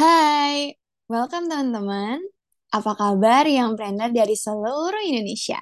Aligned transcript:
Hai, 0.00 0.72
welcome 1.12 1.44
teman-teman. 1.44 2.24
Apa 2.72 2.96
kabar 2.96 3.44
yang 3.44 3.76
brander 3.76 4.08
dari 4.08 4.32
seluruh 4.32 4.96
Indonesia? 5.04 5.60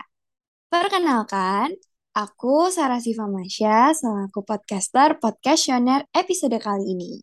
Perkenalkan, 0.71 1.75
aku 2.15 2.71
Sarah 2.71 3.03
Siva 3.03 3.27
Masya 3.27 3.99
selaku 3.99 4.47
podcaster 4.47 5.19
Podcaster 5.19 6.07
episode 6.15 6.55
kali 6.63 6.87
ini. 6.95 7.19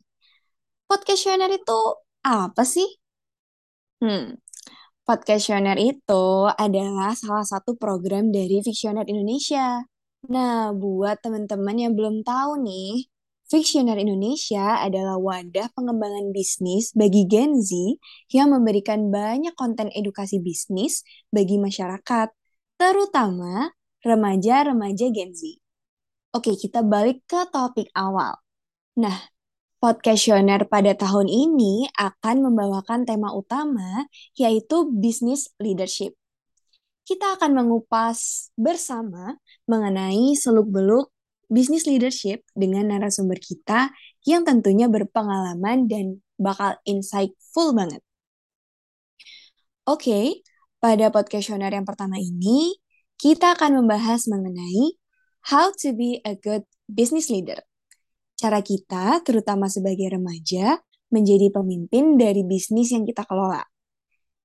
Podcaster 0.92 1.40
itu 1.56 1.80
apa 2.20 2.68
sih? 2.68 3.00
Hmm, 4.04 4.36
Podcaster 5.08 5.64
itu 5.80 6.28
adalah 6.52 7.16
salah 7.16 7.48
satu 7.48 7.80
program 7.80 8.28
dari 8.36 8.60
Fictioner 8.60 9.08
Indonesia. 9.08 9.88
Nah, 10.28 10.76
buat 10.76 11.24
teman-teman 11.24 11.80
yang 11.80 11.96
belum 11.96 12.28
tahu 12.28 12.60
nih, 12.60 13.08
Fictioner 13.46 14.02
Indonesia 14.02 14.82
adalah 14.82 15.22
wadah 15.22 15.70
pengembangan 15.78 16.34
bisnis 16.34 16.90
bagi 16.98 17.30
Gen 17.30 17.62
Z 17.62 17.72
yang 18.34 18.50
memberikan 18.50 19.14
banyak 19.14 19.54
konten 19.54 19.94
edukasi 19.94 20.42
bisnis 20.42 21.06
bagi 21.30 21.62
masyarakat, 21.62 22.34
terutama 22.82 23.70
remaja-remaja 24.02 25.14
Gen 25.14 25.38
Z. 25.38 25.62
Oke, 26.34 26.58
kita 26.58 26.82
balik 26.82 27.22
ke 27.30 27.46
topik 27.54 27.94
awal. 27.94 28.34
Nah, 28.98 29.36
Podcaster 29.78 30.66
pada 30.66 30.98
tahun 30.98 31.30
ini 31.30 31.86
akan 31.94 32.50
membawakan 32.50 33.06
tema 33.06 33.30
utama 33.30 34.10
yaitu 34.34 34.90
business 34.90 35.54
leadership. 35.62 36.18
Kita 37.06 37.38
akan 37.38 37.54
mengupas 37.54 38.50
bersama 38.58 39.38
mengenai 39.70 40.34
seluk-beluk 40.34 41.14
bisnis 41.48 41.86
leadership 41.86 42.46
dengan 42.54 42.90
narasumber 42.90 43.38
kita 43.40 43.94
yang 44.26 44.44
tentunya 44.44 44.90
berpengalaman 44.90 45.86
dan 45.86 46.20
bakal 46.36 46.76
insightful 46.84 47.72
banget. 47.72 48.02
Oke, 49.86 50.42
pada 50.82 51.14
podcaster 51.14 51.62
yang 51.62 51.86
pertama 51.86 52.18
ini, 52.18 52.78
kita 53.16 53.54
akan 53.54 53.86
membahas 53.86 54.26
mengenai 54.26 54.98
how 55.54 55.70
to 55.78 55.94
be 55.94 56.20
a 56.26 56.34
good 56.34 56.66
business 56.90 57.30
leader. 57.30 57.62
Cara 58.36 58.60
kita, 58.60 59.22
terutama 59.24 59.70
sebagai 59.72 60.10
remaja, 60.12 60.82
menjadi 61.14 61.54
pemimpin 61.54 62.18
dari 62.20 62.44
bisnis 62.44 62.92
yang 62.92 63.06
kita 63.06 63.24
kelola. 63.24 63.64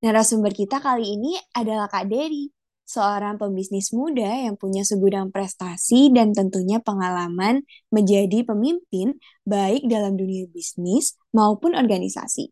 Narasumber 0.04 0.52
kita 0.54 0.78
kali 0.78 1.18
ini 1.18 1.36
adalah 1.56 1.88
Kak 1.90 2.08
Dery, 2.08 2.48
seorang 2.90 3.38
pembisnis 3.38 3.94
muda 3.94 4.26
yang 4.26 4.58
punya 4.58 4.82
segudang 4.82 5.30
prestasi 5.30 6.10
dan 6.10 6.34
tentunya 6.34 6.82
pengalaman 6.82 7.62
menjadi 7.94 8.42
pemimpin 8.42 9.22
baik 9.46 9.86
dalam 9.86 10.18
dunia 10.18 10.50
bisnis 10.50 11.14
maupun 11.30 11.78
organisasi. 11.78 12.50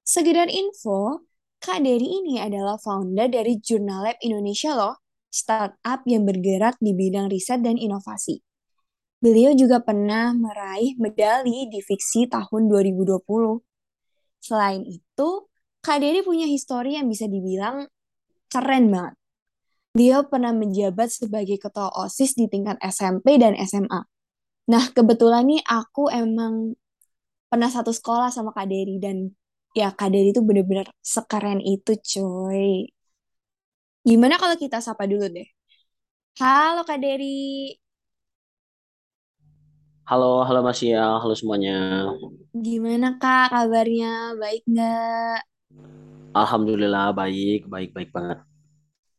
Sekedar 0.00 0.48
info, 0.48 1.28
Kak 1.60 1.84
Dery 1.84 2.24
ini 2.24 2.40
adalah 2.40 2.80
founder 2.80 3.28
dari 3.28 3.60
Jurnal 3.60 4.00
Lab 4.08 4.18
Indonesia 4.24 4.72
loh, 4.72 5.04
startup 5.28 6.02
yang 6.08 6.24
bergerak 6.24 6.80
di 6.80 6.96
bidang 6.96 7.28
riset 7.28 7.60
dan 7.60 7.76
inovasi. 7.76 8.40
Beliau 9.22 9.54
juga 9.54 9.78
pernah 9.78 10.34
meraih 10.34 10.98
medali 10.98 11.70
di 11.70 11.78
Fiksi 11.78 12.26
tahun 12.26 12.66
2020. 12.66 13.22
Selain 14.42 14.82
itu, 14.82 15.28
Kak 15.78 16.02
Dery 16.02 16.26
punya 16.26 16.50
histori 16.50 16.98
yang 16.98 17.06
bisa 17.06 17.30
dibilang 17.30 17.86
keren 18.52 18.92
banget. 18.92 19.14
Dia 19.92 20.24
pernah 20.24 20.52
menjabat 20.52 21.08
sebagai 21.12 21.56
ketua 21.60 21.88
OSIS 21.92 22.36
di 22.36 22.48
tingkat 22.48 22.76
SMP 22.80 23.36
dan 23.40 23.52
SMA. 23.60 24.00
Nah, 24.72 24.84
kebetulan 24.96 25.44
nih 25.48 25.60
aku 25.64 26.08
emang 26.08 26.76
pernah 27.52 27.68
satu 27.68 27.92
sekolah 27.92 28.32
sama 28.32 28.56
Kak 28.56 28.68
Dery 28.72 28.96
dan 28.96 29.32
ya 29.76 29.92
Kak 29.92 30.08
Dery 30.12 30.32
itu 30.32 30.40
bener-bener 30.40 30.88
sekeren 31.04 31.60
itu 31.60 31.92
coy. 32.00 32.88
Gimana 34.08 34.40
kalau 34.40 34.56
kita 34.56 34.80
sapa 34.80 35.04
dulu 35.04 35.28
deh? 35.28 35.48
Halo 36.40 36.88
Kak 36.88 36.96
Dery. 37.04 37.76
Halo, 40.08 40.44
halo 40.48 40.60
Mas 40.64 40.80
ya, 40.80 41.20
halo 41.20 41.36
semuanya. 41.36 42.08
Gimana 42.56 43.20
Kak 43.20 43.52
kabarnya? 43.52 44.36
Baik 44.40 44.62
nggak? 44.64 45.40
Alhamdulillah 46.32 47.12
baik, 47.12 47.68
baik, 47.68 47.92
baik 47.92 48.08
banget. 48.08 48.40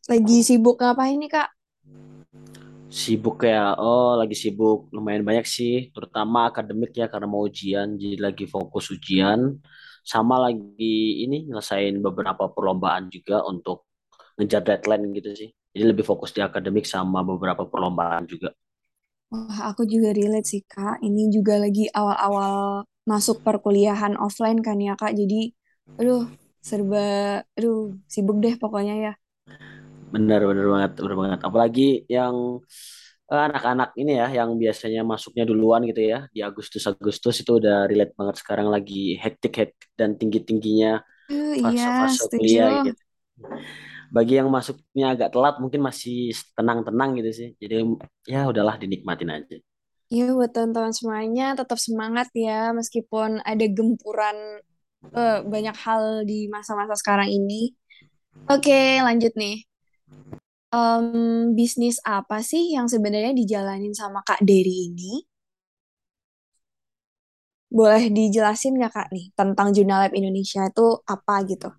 Lagi 0.10 0.42
sibuk 0.42 0.82
ngapain 0.82 1.22
nih 1.22 1.30
Kak? 1.30 1.50
Sibuk 2.90 3.42
ya, 3.46 3.74
oh 3.78 4.18
lagi 4.18 4.38
sibuk 4.38 4.90
lumayan 4.94 5.26
banyak 5.26 5.46
sih, 5.46 5.90
terutama 5.94 6.50
akademik 6.50 6.94
ya 6.94 7.10
karena 7.10 7.26
mau 7.26 7.46
ujian, 7.46 7.98
jadi 7.98 8.18
lagi 8.22 8.46
fokus 8.46 8.94
ujian, 8.94 9.58
sama 10.06 10.38
lagi 10.38 11.26
ini 11.26 11.50
nyelesain 11.50 11.98
beberapa 12.02 12.50
perlombaan 12.54 13.10
juga 13.10 13.42
untuk 13.50 13.90
ngejar 14.38 14.62
deadline 14.62 15.10
gitu 15.18 15.30
sih. 15.34 15.50
Jadi 15.74 15.86
lebih 15.90 16.06
fokus 16.06 16.34
di 16.34 16.42
akademik 16.42 16.86
sama 16.86 17.26
beberapa 17.26 17.66
perlombaan 17.66 18.30
juga. 18.30 18.54
Wah, 19.34 19.74
aku 19.74 19.90
juga 19.90 20.14
relate 20.14 20.46
sih 20.46 20.62
Kak. 20.62 21.02
Ini 21.02 21.34
juga 21.34 21.58
lagi 21.58 21.90
awal-awal 21.90 22.86
masuk 23.10 23.42
perkuliahan 23.42 24.14
offline 24.22 24.62
kan 24.62 24.78
ya 24.78 24.94
Kak. 24.94 25.18
Jadi, 25.18 25.50
aduh, 25.98 26.30
serba, 26.64 27.44
aduh, 27.60 28.00
sibuk 28.08 28.40
deh 28.40 28.56
pokoknya 28.56 28.96
ya. 28.96 29.14
Bener, 30.16 30.40
bener 30.48 30.66
banget, 30.72 30.92
bener 31.04 31.18
banget. 31.20 31.40
Apalagi 31.44 32.08
yang 32.08 32.64
eh, 33.28 33.44
anak-anak 33.52 33.90
ini 34.00 34.12
ya, 34.16 34.28
yang 34.32 34.56
biasanya 34.56 35.02
masuknya 35.04 35.44
duluan 35.44 35.84
gitu 35.84 36.00
ya, 36.00 36.32
di 36.32 36.40
Agustus-Agustus 36.40 37.44
itu 37.44 37.52
udah 37.60 37.90
relate 37.92 38.16
banget 38.16 38.36
sekarang 38.40 38.72
lagi 38.72 39.20
hektik-hektik 39.20 39.92
dan 40.00 40.16
tinggi-tingginya 40.16 41.04
Uh, 41.32 41.56
iya, 41.56 41.88
fase-fase 42.04 42.20
setuju. 42.28 42.36
kuliah 42.36 42.70
gitu. 42.84 43.02
Bagi 44.12 44.34
yang 44.38 44.52
masuknya 44.52 45.16
agak 45.16 45.30
telat 45.32 45.56
mungkin 45.58 45.82
masih 45.82 46.36
tenang-tenang 46.54 47.16
gitu 47.18 47.32
sih. 47.32 47.50
Jadi 47.58 47.76
ya 48.28 48.46
udahlah 48.52 48.76
dinikmatin 48.76 49.32
aja. 49.32 49.58
Iya, 50.12 50.36
buat 50.38 50.52
teman-teman 50.54 50.94
semuanya 50.94 51.58
tetap 51.58 51.80
semangat 51.82 52.30
ya, 52.38 52.70
meskipun 52.76 53.42
ada 53.42 53.66
gempuran 53.66 54.62
eh, 55.12 55.40
banyak 55.44 55.76
hal 55.76 56.04
di 56.24 56.48
masa-masa 56.48 56.96
sekarang 56.96 57.28
ini. 57.28 57.76
Oke, 58.48 59.04
lanjut 59.04 59.34
nih. 59.36 59.64
Em, 60.74 61.54
bisnis 61.54 62.02
apa 62.02 62.42
sih 62.42 62.74
yang 62.74 62.90
sebenarnya 62.90 63.34
dijalanin 63.38 63.94
sama 63.94 64.26
Kak 64.26 64.42
Dery 64.42 64.90
ini? 64.90 65.22
Boleh 67.74 68.10
dijelasin 68.14 68.78
nggak 68.78 68.94
Kak 68.94 69.08
nih 69.14 69.34
tentang 69.34 69.74
Jurnal 69.74 70.06
Lab 70.06 70.14
Indonesia 70.14 70.62
itu 70.70 70.86
apa 71.10 71.36
gitu? 71.50 71.70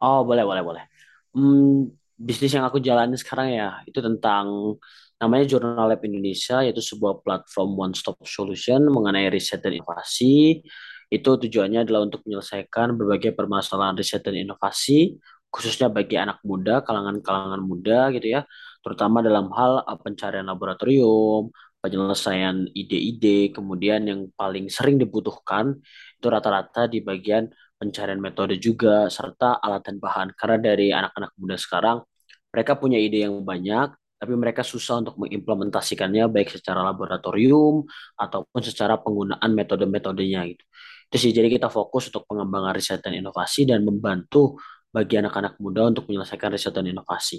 Oh, 0.00 0.20
boleh, 0.28 0.44
boleh, 0.44 0.62
boleh. 0.64 0.84
Hmm, 1.32 1.88
bisnis 2.16 2.52
yang 2.52 2.64
aku 2.68 2.80
jalani 2.80 3.16
sekarang 3.16 3.48
ya, 3.56 3.80
itu 3.88 3.96
tentang 4.04 4.76
namanya 5.16 5.44
Jurnal 5.48 5.88
Lab 5.88 6.00
Indonesia, 6.04 6.60
yaitu 6.60 6.84
sebuah 6.84 7.24
platform 7.24 7.70
one 7.76 7.94
stop 7.96 8.20
solution 8.28 8.84
mengenai 8.92 9.32
riset 9.32 9.64
dan 9.64 9.72
inovasi. 9.72 10.60
Itu 11.06 11.38
tujuannya 11.38 11.86
adalah 11.86 12.06
untuk 12.06 12.22
menyelesaikan 12.26 12.98
berbagai 12.98 13.32
permasalahan 13.38 13.94
riset 13.94 14.22
dan 14.26 14.34
inovasi, 14.34 15.16
khususnya 15.50 15.88
bagi 15.88 16.18
anak 16.18 16.42
muda, 16.42 16.82
kalangan-kalangan 16.82 17.62
muda 17.62 18.12
gitu 18.12 18.36
ya, 18.36 18.42
terutama 18.84 19.24
dalam 19.24 19.48
hal 19.54 19.86
uh, 19.86 19.98
pencarian 19.98 20.44
laboratorium, 20.44 21.48
penyelesaian 21.80 22.66
ide-ide, 22.74 23.54
kemudian 23.54 24.02
yang 24.04 24.20
paling 24.34 24.66
sering 24.66 24.98
dibutuhkan 24.98 25.78
itu 26.18 26.26
rata-rata 26.26 26.90
di 26.90 26.98
bagian 27.00 27.46
pencarian 27.78 28.18
metode 28.18 28.58
juga, 28.58 29.06
serta 29.06 29.62
alat 29.62 29.86
dan 29.86 29.96
bahan. 30.02 30.34
Karena 30.34 30.58
dari 30.58 30.90
anak-anak 30.90 31.32
muda 31.38 31.56
sekarang, 31.56 32.02
mereka 32.50 32.74
punya 32.74 32.98
ide 32.98 33.28
yang 33.28 33.44
banyak, 33.46 33.94
tapi 34.16 34.32
mereka 34.32 34.64
susah 34.64 35.04
untuk 35.04 35.20
mengimplementasikannya 35.20 36.24
baik 36.32 36.48
secara 36.56 36.80
laboratorium 36.80 37.84
ataupun 38.16 38.60
secara 38.64 38.96
penggunaan 38.96 39.50
metode-metodenya 39.52 40.40
gitu. 40.50 40.64
Itu 41.08 41.16
sih, 41.22 41.32
jadi 41.36 41.48
kita 41.50 41.68
fokus 41.70 42.10
untuk 42.10 42.24
pengembangan 42.30 42.72
riset 42.78 43.00
dan 43.04 43.14
inovasi 43.20 43.62
dan 43.70 43.80
membantu 43.88 44.58
bagi 44.94 45.14
anak-anak 45.20 45.54
muda 45.62 45.82
untuk 45.90 46.04
menyelesaikan 46.10 46.50
riset 46.54 46.72
dan 46.74 46.86
inovasi. 46.90 47.38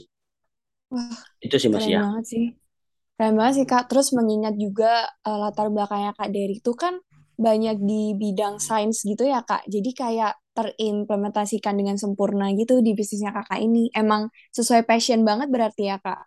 Wah, 0.93 1.19
Itu 1.45 1.55
sih 1.61 1.69
Mas 1.73 1.85
keren 1.85 1.93
ya. 1.93 2.01
banget 2.01 2.23
sih. 2.31 2.45
Keren 3.17 3.35
banget 3.39 3.53
sih 3.59 3.67
Kak. 3.71 3.83
Terus 3.91 4.07
mengingat 4.17 4.55
juga 4.65 4.91
eh, 5.27 5.37
latar 5.43 5.67
belakangnya 5.75 6.11
Kak 6.19 6.29
Dery 6.35 6.55
itu 6.63 6.73
kan 6.83 6.95
banyak 7.47 7.77
di 7.89 8.01
bidang 8.21 8.55
sains 8.67 8.97
gitu 9.09 9.23
ya 9.33 9.41
Kak. 9.49 9.63
Jadi 9.73 9.91
kayak 10.01 10.33
terimplementasikan 10.57 11.75
dengan 11.79 11.97
sempurna 12.03 12.45
gitu 12.59 12.75
di 12.85 12.91
bisnisnya 12.99 13.31
Kakak 13.37 13.59
ini. 13.67 13.89
Emang 13.95 14.23
sesuai 14.57 14.83
passion 14.89 15.21
banget 15.29 15.49
berarti 15.55 15.83
ya 15.91 15.97
Kak. 16.05 16.21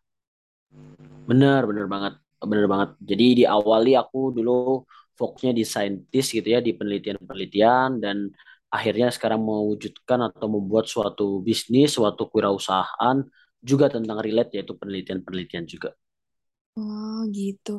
Bener, 1.28 1.60
bener 1.70 1.86
banget. 1.93 2.12
Bener 2.40 2.66
banget. 2.72 2.90
Jadi 3.10 3.25
di 3.38 3.44
awali 3.44 3.93
aku 4.02 4.32
dulu 4.36 4.82
fokusnya 5.20 5.52
di 5.58 5.64
saintis 5.75 6.26
gitu 6.37 6.49
ya, 6.55 6.61
di 6.67 6.72
penelitian-penelitian 6.78 7.88
dan 8.05 8.17
akhirnya 8.76 9.08
sekarang 9.17 9.40
mewujudkan 9.44 10.20
atau 10.28 10.46
membuat 10.56 10.87
suatu 10.94 11.44
bisnis, 11.46 11.88
suatu 11.99 12.22
kewirausahaan 12.31 13.17
juga 13.70 13.87
tentang 13.94 14.19
relate 14.26 14.50
yaitu 14.56 14.72
penelitian-penelitian 14.81 15.64
juga. 15.69 15.90
Oh 16.78 17.19
gitu. 17.38 17.70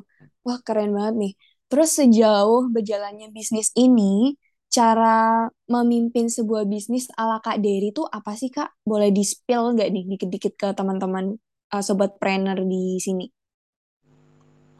Wah 0.45 0.59
keren 0.65 0.91
banget 0.97 1.15
nih. 1.21 1.33
Terus 1.69 1.89
sejauh 1.99 2.61
berjalannya 2.75 3.27
bisnis 3.38 3.67
ini, 3.79 4.35
cara 4.75 5.47
memimpin 5.73 6.27
sebuah 6.38 6.63
bisnis 6.73 7.05
ala 7.19 7.38
Kak 7.45 7.57
Dery 7.63 7.88
itu 7.95 8.03
apa 8.17 8.31
sih 8.39 8.49
Kak? 8.55 8.69
Boleh 8.89 9.09
di-spill 9.17 9.63
nggak 9.75 9.89
nih 9.95 10.03
dikit-dikit 10.11 10.53
ke 10.61 10.67
teman-teman 10.77 11.25
uh, 11.73 11.83
sobat 11.88 12.11
trainer 12.19 12.57
di 12.71 12.99
sini? 13.05 13.25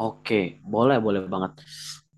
Oke, 0.02 0.58
boleh, 0.66 0.98
boleh 0.98 1.22
banget. 1.30 1.52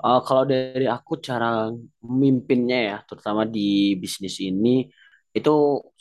Eh, 0.03 0.19
kalau 0.27 0.43
dari 0.51 0.83
aku 0.95 1.13
cara 1.27 1.71
memimpinnya 2.03 2.77
ya, 2.89 2.95
terutama 3.07 3.41
di 3.47 3.95
bisnis 4.01 4.35
ini, 4.43 4.83
itu 5.37 5.51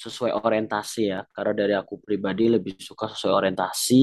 sesuai 0.05 0.33
orientasi 0.43 1.01
ya. 1.13 1.19
Karena 1.35 1.53
dari 1.61 1.75
aku 1.79 1.95
pribadi 2.03 2.43
lebih 2.55 2.75
suka 2.83 3.05
sesuai 3.15 3.35
orientasi. 3.41 3.95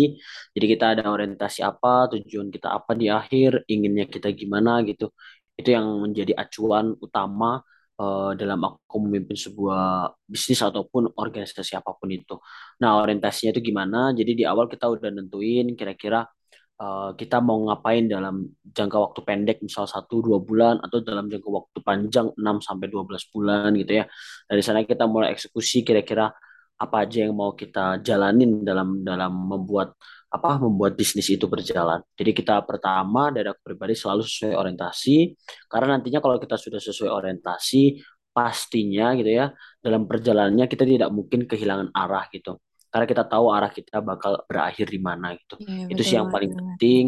Jadi 0.55 0.65
kita 0.71 0.85
ada 0.95 1.03
orientasi 1.11 1.59
apa, 1.67 2.07
tujuan 2.15 2.47
kita 2.55 2.67
apa 2.79 2.91
di 2.95 3.11
akhir, 3.11 3.67
inginnya 3.67 4.05
kita 4.07 4.31
gimana 4.31 4.71
gitu. 4.87 5.11
Itu 5.59 5.69
yang 5.75 5.87
menjadi 6.07 6.31
acuan 6.39 6.95
utama 7.03 7.59
eh, 7.99 8.31
dalam 8.39 8.59
aku 8.67 8.95
memimpin 9.03 9.35
sebuah 9.35 10.15
bisnis 10.31 10.63
ataupun 10.63 11.11
organisasi 11.19 11.75
apa 11.75 11.91
pun 11.99 12.07
itu. 12.15 12.39
Nah, 12.81 13.03
orientasinya 13.03 13.51
itu 13.51 13.61
gimana? 13.75 14.15
Jadi 14.15 14.31
di 14.39 14.43
awal 14.47 14.65
kita 14.71 14.87
udah 14.87 15.11
nentuin 15.11 15.75
kira-kira 15.75 16.23
uh, 16.79 17.11
kita 17.19 17.37
mau 17.43 17.59
ngapain 17.67 18.07
dalam 18.07 18.47
jangka 18.63 18.97
waktu 18.97 19.19
pendek 19.27 19.57
misal 19.61 19.85
satu 19.85 20.23
dua 20.23 20.39
bulan 20.39 20.79
atau 20.79 21.03
dalam 21.03 21.27
jangka 21.27 21.49
waktu 21.51 21.77
panjang 21.83 22.27
6 22.33 22.65
sampai 22.67 22.87
12 22.87 23.33
bulan 23.33 23.69
gitu 23.75 23.91
ya. 23.99 24.05
Dari 24.47 24.61
sana 24.63 24.83
kita 24.87 25.05
mulai 25.05 25.35
eksekusi 25.35 25.83
kira-kira 25.83 26.31
apa 26.79 26.95
aja 27.03 27.27
yang 27.27 27.35
mau 27.35 27.51
kita 27.51 27.99
jalanin 27.99 28.63
dalam 28.63 29.03
dalam 29.03 29.31
membuat 29.35 29.91
apa 30.31 30.61
membuat 30.61 30.95
bisnis 30.95 31.27
itu 31.27 31.45
berjalan. 31.49 31.99
Jadi 32.15 32.31
kita 32.31 32.63
pertama 32.63 33.33
dari 33.35 33.51
aku 33.51 33.59
pribadi 33.73 33.93
selalu 33.97 34.23
sesuai 34.23 34.55
orientasi 34.55 35.15
karena 35.67 35.99
nantinya 35.99 36.19
kalau 36.23 36.37
kita 36.39 36.55
sudah 36.55 36.79
sesuai 36.79 37.11
orientasi 37.11 37.99
pastinya 38.29 39.11
gitu 39.17 39.31
ya 39.35 39.51
dalam 39.83 40.05
perjalanannya 40.05 40.69
kita 40.69 40.85
tidak 40.85 41.09
mungkin 41.11 41.49
kehilangan 41.49 41.89
arah 41.91 42.29
gitu 42.31 42.61
karena 42.91 43.05
kita 43.09 43.23
tahu 43.29 43.45
arah 43.55 43.71
kita 43.73 44.01
bakal 44.01 44.41
berakhir 44.49 44.87
di 44.89 44.99
mana 45.01 45.33
gitu. 45.37 45.55
Iya, 45.61 45.83
Itu 45.91 46.01
betul 46.01 46.07
sih 46.07 46.15
yang 46.19 46.29
paling 46.33 46.51
penting. 46.57 47.05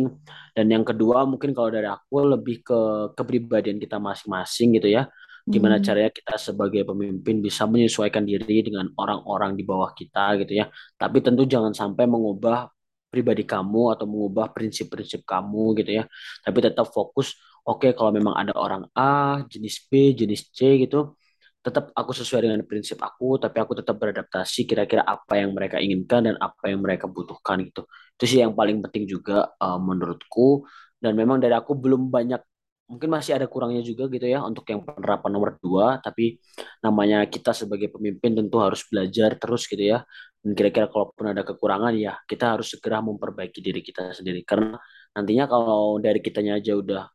Dan 0.56 0.66
yang 0.74 0.84
kedua 0.88 1.24
mungkin 1.30 1.52
kalau 1.58 1.70
dari 1.74 1.88
aku 1.90 2.16
lebih 2.38 2.56
ke 2.68 2.80
kepribadian 3.18 3.78
kita 3.82 3.98
masing-masing 4.02 4.78
gitu 4.80 4.88
ya. 4.92 5.08
Gimana 5.52 5.78
Hmm, 5.78 5.84
caranya 5.84 6.12
kita 6.14 6.40
sebagai 6.40 6.88
pemimpin 6.88 7.44
bisa 7.44 7.68
menyesuaikan 7.68 8.24
diri 8.24 8.64
dengan 8.64 8.88
orang-orang 8.96 9.58
di 9.60 9.64
bawah 9.68 9.92
kita 9.92 10.40
gitu 10.44 10.54
ya. 10.64 10.66
Tapi 10.96 11.18
tentu 11.26 11.44
jangan 11.50 11.74
sampai 11.76 12.06
mengubah 12.08 12.72
pribadi 13.12 13.44
kamu 13.44 13.92
atau 13.98 14.06
mengubah 14.08 14.56
prinsip-prinsip 14.56 15.28
kamu 15.28 15.76
gitu 15.84 15.92
ya. 16.00 16.04
Tapi 16.46 16.58
tetap 16.64 16.88
fokus, 16.96 17.36
oke 17.68 17.92
kalau 17.98 18.12
memang 18.16 18.36
ada 18.40 18.54
orang 18.56 18.88
A, 18.96 19.44
jenis 19.52 19.84
B, 19.92 20.16
jenis 20.16 20.48
C 20.56 20.80
gitu, 20.88 21.16
tetap 21.62 21.94
aku 21.94 22.12
sesuai 22.12 22.42
dengan 22.50 22.62
prinsip 22.66 22.98
aku, 23.06 23.38
tapi 23.38 23.62
aku 23.62 23.78
tetap 23.78 23.96
beradaptasi 24.02 24.66
kira-kira 24.66 25.06
apa 25.06 25.38
yang 25.38 25.54
mereka 25.54 25.78
inginkan 25.78 26.26
dan 26.26 26.36
apa 26.42 26.74
yang 26.74 26.82
mereka 26.82 27.06
butuhkan 27.06 27.62
gitu. 27.62 27.86
Itu 28.18 28.26
sih 28.26 28.40
yang 28.42 28.58
paling 28.58 28.82
penting 28.82 29.06
juga 29.06 29.54
uh, 29.62 29.78
menurutku. 29.78 30.66
Dan 31.02 31.14
memang 31.18 31.38
dari 31.42 31.54
aku 31.54 31.78
belum 31.78 32.10
banyak, 32.10 32.42
mungkin 32.90 33.10
masih 33.14 33.38
ada 33.38 33.46
kurangnya 33.46 33.82
juga 33.86 34.10
gitu 34.10 34.26
ya 34.26 34.42
untuk 34.42 34.66
yang 34.70 34.82
penerapan 34.86 35.32
nomor 35.34 35.58
dua, 35.62 35.98
tapi 36.02 36.42
namanya 36.82 37.26
kita 37.30 37.54
sebagai 37.54 37.94
pemimpin 37.94 38.38
tentu 38.38 38.58
harus 38.58 38.82
belajar 38.90 39.38
terus 39.38 39.70
gitu 39.70 39.86
ya. 39.86 40.02
Dan 40.42 40.58
kira-kira 40.58 40.90
kalaupun 40.90 41.30
ada 41.30 41.46
kekurangan 41.46 41.94
ya 41.94 42.18
kita 42.26 42.58
harus 42.58 42.74
segera 42.74 43.06
memperbaiki 43.06 43.62
diri 43.62 43.86
kita 43.86 44.18
sendiri. 44.18 44.42
Karena 44.42 44.78
nantinya 45.14 45.46
kalau 45.46 46.02
dari 46.02 46.18
kitanya 46.26 46.58
aja 46.58 46.74
udah 46.74 47.06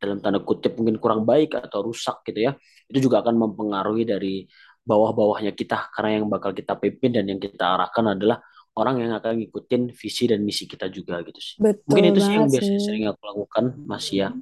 dalam 0.00 0.18
tanda 0.24 0.40
kutip 0.42 0.72
mungkin 0.80 0.96
kurang 1.02 1.22
baik 1.28 1.54
atau 1.60 1.80
rusak 1.88 2.24
gitu 2.28 2.40
ya, 2.48 2.52
itu 2.90 2.98
juga 3.06 3.20
akan 3.24 3.34
mempengaruhi 3.36 4.04
dari 4.08 4.48
bawah-bawahnya 4.80 5.52
kita 5.54 5.92
karena 5.94 6.10
yang 6.22 6.26
bakal 6.32 6.50
kita 6.56 6.72
pimpin 6.80 7.10
dan 7.16 7.24
yang 7.30 7.38
kita 7.40 7.64
arahkan 7.76 8.16
adalah 8.16 8.40
orang 8.80 8.96
yang 9.04 9.12
akan 9.18 9.32
ngikutin 9.44 9.82
visi 9.94 10.24
dan 10.30 10.40
misi 10.42 10.64
kita 10.66 10.88
juga 10.90 11.20
gitu 11.26 11.38
sih. 11.38 11.56
betul 11.62 11.86
Mungkin 11.88 12.04
itu 12.14 12.20
sih 12.24 12.34
yang 12.40 12.48
sih. 12.54 12.54
biasanya 12.54 12.80
sering 12.82 13.04
aku 13.10 13.20
lakukan 13.28 13.64
Mas 13.84 14.08
ya. 14.14 14.32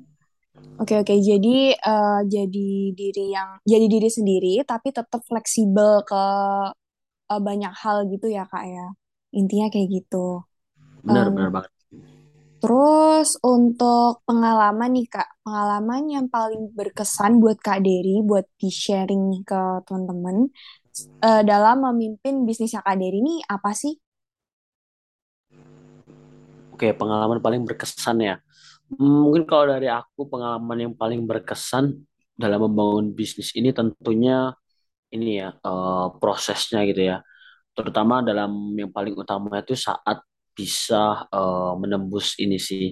Oke 0.80 0.94
oke. 1.02 1.14
Jadi 1.28 1.74
eh, 1.74 2.18
jadi 2.34 2.68
diri 2.98 3.24
yang 3.34 3.50
jadi 3.66 3.86
diri 3.94 4.08
sendiri 4.10 4.52
tapi 4.70 4.88
tetap 4.94 5.20
fleksibel 5.26 6.02
ke 6.06 6.22
eh, 7.32 7.40
banyak 7.48 7.72
hal 7.82 7.98
gitu 8.12 8.26
ya 8.36 8.44
Kak 8.52 8.64
ya. 8.74 8.86
Intinya 9.38 9.66
kayak 9.72 9.88
gitu. 9.96 10.16
Benar 11.06 11.26
Em, 11.26 11.34
benar 11.34 11.50
banget. 11.54 11.72
Terus 12.62 13.28
untuk 13.54 14.22
pengalaman 14.28 14.90
nih 14.96 15.06
Kak, 15.14 15.28
pengalaman 15.46 16.02
yang 16.14 16.26
paling 16.34 16.62
berkesan 16.78 17.32
buat 17.42 17.58
Kak 17.66 17.78
Dery 17.86 18.14
buat 18.30 18.46
di-sharing 18.60 19.24
ke 19.48 19.60
teman-teman 19.86 20.36
eh, 21.26 21.42
dalam 21.50 21.76
memimpin 21.86 22.34
bisnisnya 22.48 22.82
Kak 22.86 22.96
Dery 23.00 23.18
ini 23.24 23.34
apa 23.56 23.70
sih? 23.82 23.94
Oke, 26.74 26.94
pengalaman 26.94 27.38
paling 27.42 27.62
berkesan 27.66 28.18
ya. 28.22 28.34
Mungkin 28.98 29.44
kalau 29.50 29.66
dari 29.74 29.88
aku 29.90 30.28
pengalaman 30.32 30.78
yang 30.90 30.94
paling 30.96 31.24
berkesan 31.28 31.84
dalam 32.38 32.60
membangun 32.70 33.12
bisnis 33.18 33.50
ini 33.58 33.70
tentunya 33.74 34.54
ini 35.14 35.40
ya 35.42 35.48
eh, 35.56 36.06
prosesnya 36.20 36.80
gitu 36.88 37.02
ya. 37.12 37.18
terutama 37.76 38.20
dalam 38.20 38.52
yang 38.76 38.92
paling 38.92 39.16
utama 39.16 39.62
itu 39.64 39.72
saat 39.78 40.20
bisa 40.58 41.28
eh, 41.30 41.72
menembus 41.82 42.26
ini 42.42 42.58
sih 42.68 42.84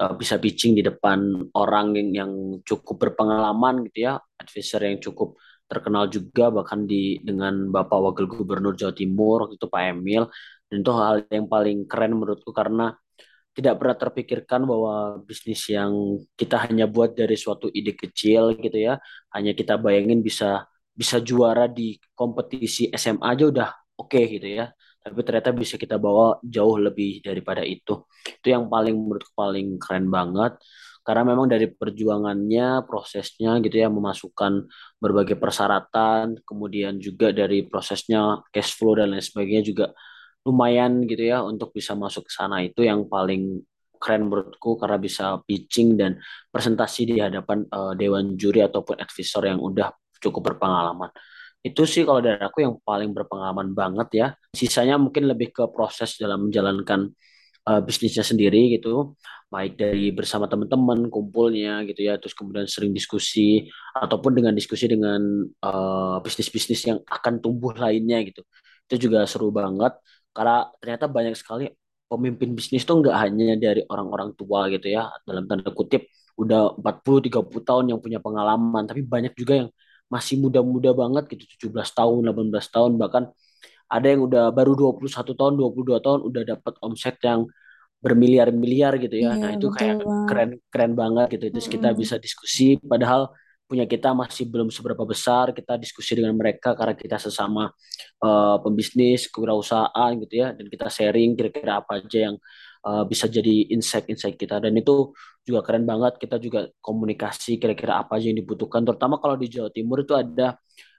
eh, 0.00 0.14
bisa 0.20 0.34
pitching 0.42 0.72
di 0.78 0.82
depan 0.86 1.18
orang 1.58 1.86
yang, 1.98 2.08
yang 2.20 2.32
cukup 2.68 2.96
berpengalaman 3.02 3.74
gitu 3.90 3.98
ya, 4.06 4.14
advisor 4.42 4.80
yang 4.86 4.98
cukup 5.02 5.28
terkenal 5.70 6.04
juga 6.10 6.50
bahkan 6.50 6.82
di 6.90 7.22
dengan 7.22 7.70
Bapak 7.74 7.98
Wakil 8.04 8.26
Gubernur 8.26 8.74
Jawa 8.74 8.90
Timur 8.90 9.46
waktu 9.46 9.54
itu 9.58 9.66
Pak 9.70 9.82
Emil 9.94 10.22
dan 10.66 10.76
itu 10.82 10.92
hal 10.98 11.16
yang 11.30 11.46
paling 11.46 11.86
keren 11.90 12.12
menurutku 12.18 12.50
karena 12.50 12.94
tidak 13.54 13.74
pernah 13.82 13.96
terpikirkan 13.98 14.60
bahwa 14.66 14.94
bisnis 15.26 15.62
yang 15.70 16.22
kita 16.38 16.56
hanya 16.70 16.86
buat 16.86 17.14
dari 17.18 17.34
suatu 17.34 17.66
ide 17.70 17.98
kecil 17.98 18.54
gitu 18.58 18.78
ya, 18.78 18.94
hanya 19.34 19.52
kita 19.58 19.74
bayangin 19.78 20.22
bisa 20.22 20.66
bisa 20.94 21.18
juara 21.22 21.66
di 21.66 21.98
kompetisi 22.14 22.90
SMA 22.94 23.26
aja 23.34 23.44
udah 23.50 23.68
oke 23.98 24.10
okay, 24.14 24.24
gitu 24.38 24.48
ya. 24.58 24.70
Tapi 25.00 25.20
ternyata 25.24 25.50
bisa 25.56 25.80
kita 25.80 25.96
bawa 25.96 26.36
jauh 26.44 26.76
lebih 26.76 27.24
daripada 27.24 27.64
itu. 27.64 28.04
Itu 28.20 28.46
yang 28.52 28.68
paling 28.68 28.92
menurut 28.94 29.24
paling 29.32 29.80
keren 29.80 30.12
banget. 30.12 30.60
Karena 31.00 31.32
memang 31.32 31.48
dari 31.48 31.66
perjuangannya, 31.72 32.84
prosesnya 32.84 33.56
gitu 33.64 33.76
ya, 33.80 33.88
memasukkan 33.88 34.68
berbagai 35.00 35.40
persyaratan, 35.40 36.44
kemudian 36.44 37.00
juga 37.00 37.32
dari 37.32 37.64
prosesnya 37.64 38.44
cash 38.52 38.76
flow 38.76 39.00
dan 39.00 39.16
lain 39.16 39.24
sebagainya 39.24 39.64
juga 39.64 39.86
lumayan 40.44 41.04
gitu 41.04 41.24
ya 41.32 41.44
untuk 41.44 41.72
bisa 41.76 41.92
masuk 41.92 42.24
ke 42.28 42.32
sana 42.32 42.64
itu 42.64 42.80
yang 42.80 43.04
paling 43.04 43.60
keren 44.00 44.32
menurutku 44.32 44.80
karena 44.80 44.96
bisa 44.96 45.36
pitching 45.44 46.00
dan 46.00 46.16
presentasi 46.48 47.04
di 47.04 47.16
hadapan 47.20 47.68
uh, 47.68 47.92
dewan 47.92 48.32
juri 48.40 48.64
ataupun 48.64 48.96
advisor 48.96 49.44
yang 49.44 49.60
udah 49.60 49.92
cukup 50.16 50.52
berpengalaman. 50.52 51.12
Itu 51.60 51.84
sih 51.84 52.08
kalau 52.08 52.24
dari 52.24 52.40
aku 52.40 52.64
yang 52.64 52.80
paling 52.80 53.12
berpengalaman 53.12 53.76
banget 53.76 54.08
ya. 54.16 54.26
Sisanya 54.56 54.96
mungkin 54.96 55.28
lebih 55.28 55.52
ke 55.52 55.64
proses 55.68 56.16
dalam 56.16 56.48
menjalankan 56.48 57.12
uh, 57.68 57.80
bisnisnya 57.84 58.24
sendiri 58.24 58.80
gitu, 58.80 59.12
baik 59.52 59.76
dari 59.76 60.08
bersama 60.08 60.48
teman-teman 60.48 61.12
kumpulnya 61.12 61.84
gitu 61.84 62.00
ya, 62.06 62.16
terus 62.16 62.32
kemudian 62.32 62.64
sering 62.64 62.96
diskusi 62.96 63.68
ataupun 63.92 64.40
dengan 64.40 64.56
diskusi 64.56 64.88
dengan 64.88 65.20
uh, 65.60 66.16
bisnis-bisnis 66.24 66.80
yang 66.88 66.98
akan 67.04 67.44
tumbuh 67.44 67.76
lainnya 67.76 68.24
gitu. 68.24 68.40
Itu 68.88 69.10
juga 69.10 69.28
seru 69.28 69.52
banget 69.52 70.00
karena 70.30 70.70
ternyata 70.78 71.04
banyak 71.10 71.34
sekali 71.34 71.66
pemimpin 72.06 72.54
bisnis 72.54 72.86
tuh 72.86 73.02
nggak 73.02 73.16
hanya 73.20 73.54
dari 73.58 73.82
orang-orang 73.84 74.32
tua 74.38 74.70
gitu 74.72 74.88
ya, 74.90 75.12
dalam 75.28 75.44
tanda 75.44 75.70
kutip 75.76 76.08
udah 76.40 76.78
empat 76.80 77.04
puluh 77.04 77.20
tiga 77.20 77.44
puluh 77.44 77.62
tahun 77.62 77.92
yang 77.92 78.00
punya 78.00 78.18
pengalaman, 78.22 78.88
tapi 78.88 79.04
banyak 79.04 79.36
juga 79.36 79.66
yang 79.66 79.68
masih 80.10 80.36
muda-muda 80.42 80.90
banget 80.92 81.24
gitu, 81.32 81.44
17 81.70 81.90
tahun, 81.94 82.20
18 82.26 82.66
tahun 82.74 82.92
bahkan 83.00 83.24
ada 83.90 84.06
yang 84.06 84.22
udah 84.26 84.44
baru 84.54 84.72
21 84.78 85.34
tahun, 85.38 85.54
22 85.58 85.98
tahun 86.04 86.20
udah 86.28 86.42
dapat 86.56 86.74
omset 86.82 87.16
yang 87.26 87.46
bermiliar-miliar 88.00 88.96
gitu 89.02 89.16
ya. 89.16 89.36
Iya, 89.36 89.40
Nah, 89.42 89.50
itu 89.56 89.68
betul 89.68 89.76
kayak 89.76 89.96
banget. 90.02 90.28
keren 90.28 90.50
keren 90.72 90.92
banget 90.96 91.26
gitu. 91.36 91.44
Terus 91.52 91.68
kita 91.68 91.88
Mm-mm. 91.92 92.00
bisa 92.00 92.16
diskusi 92.16 92.80
padahal 92.80 93.28
punya 93.70 93.86
kita 93.86 94.10
masih 94.16 94.50
belum 94.50 94.68
seberapa 94.74 95.04
besar, 95.06 95.54
kita 95.54 95.78
diskusi 95.78 96.18
dengan 96.18 96.34
mereka 96.34 96.74
karena 96.74 96.94
kita 96.98 97.16
sesama 97.22 97.70
uh, 98.24 98.56
pembisnis, 98.64 99.30
kewirausahaan 99.30 100.10
gitu 100.26 100.34
ya 100.42 100.48
dan 100.56 100.66
kita 100.66 100.86
sharing 100.90 101.38
kira-kira 101.38 101.78
apa 101.84 102.02
aja 102.02 102.18
yang 102.32 102.36
uh, 102.86 103.04
bisa 103.08 103.26
jadi 103.30 103.70
insight-insight 103.74 104.36
kita 104.40 104.60
dan 104.62 104.72
itu 104.76 105.12
juga 105.44 105.60
keren 105.66 105.84
banget. 105.88 106.16
Kita 106.20 106.36
juga 106.40 106.68
komunikasi 106.80 107.56
kira-kira 107.60 108.00
apa 108.02 108.16
aja 108.20 108.30
yang 108.30 108.38
dibutuhkan 108.40 108.82
terutama 108.86 109.16
kalau 109.22 109.36
di 109.40 109.48
Jawa 109.50 109.70
Timur 109.72 110.04
itu 110.04 110.14
ada 110.16 110.56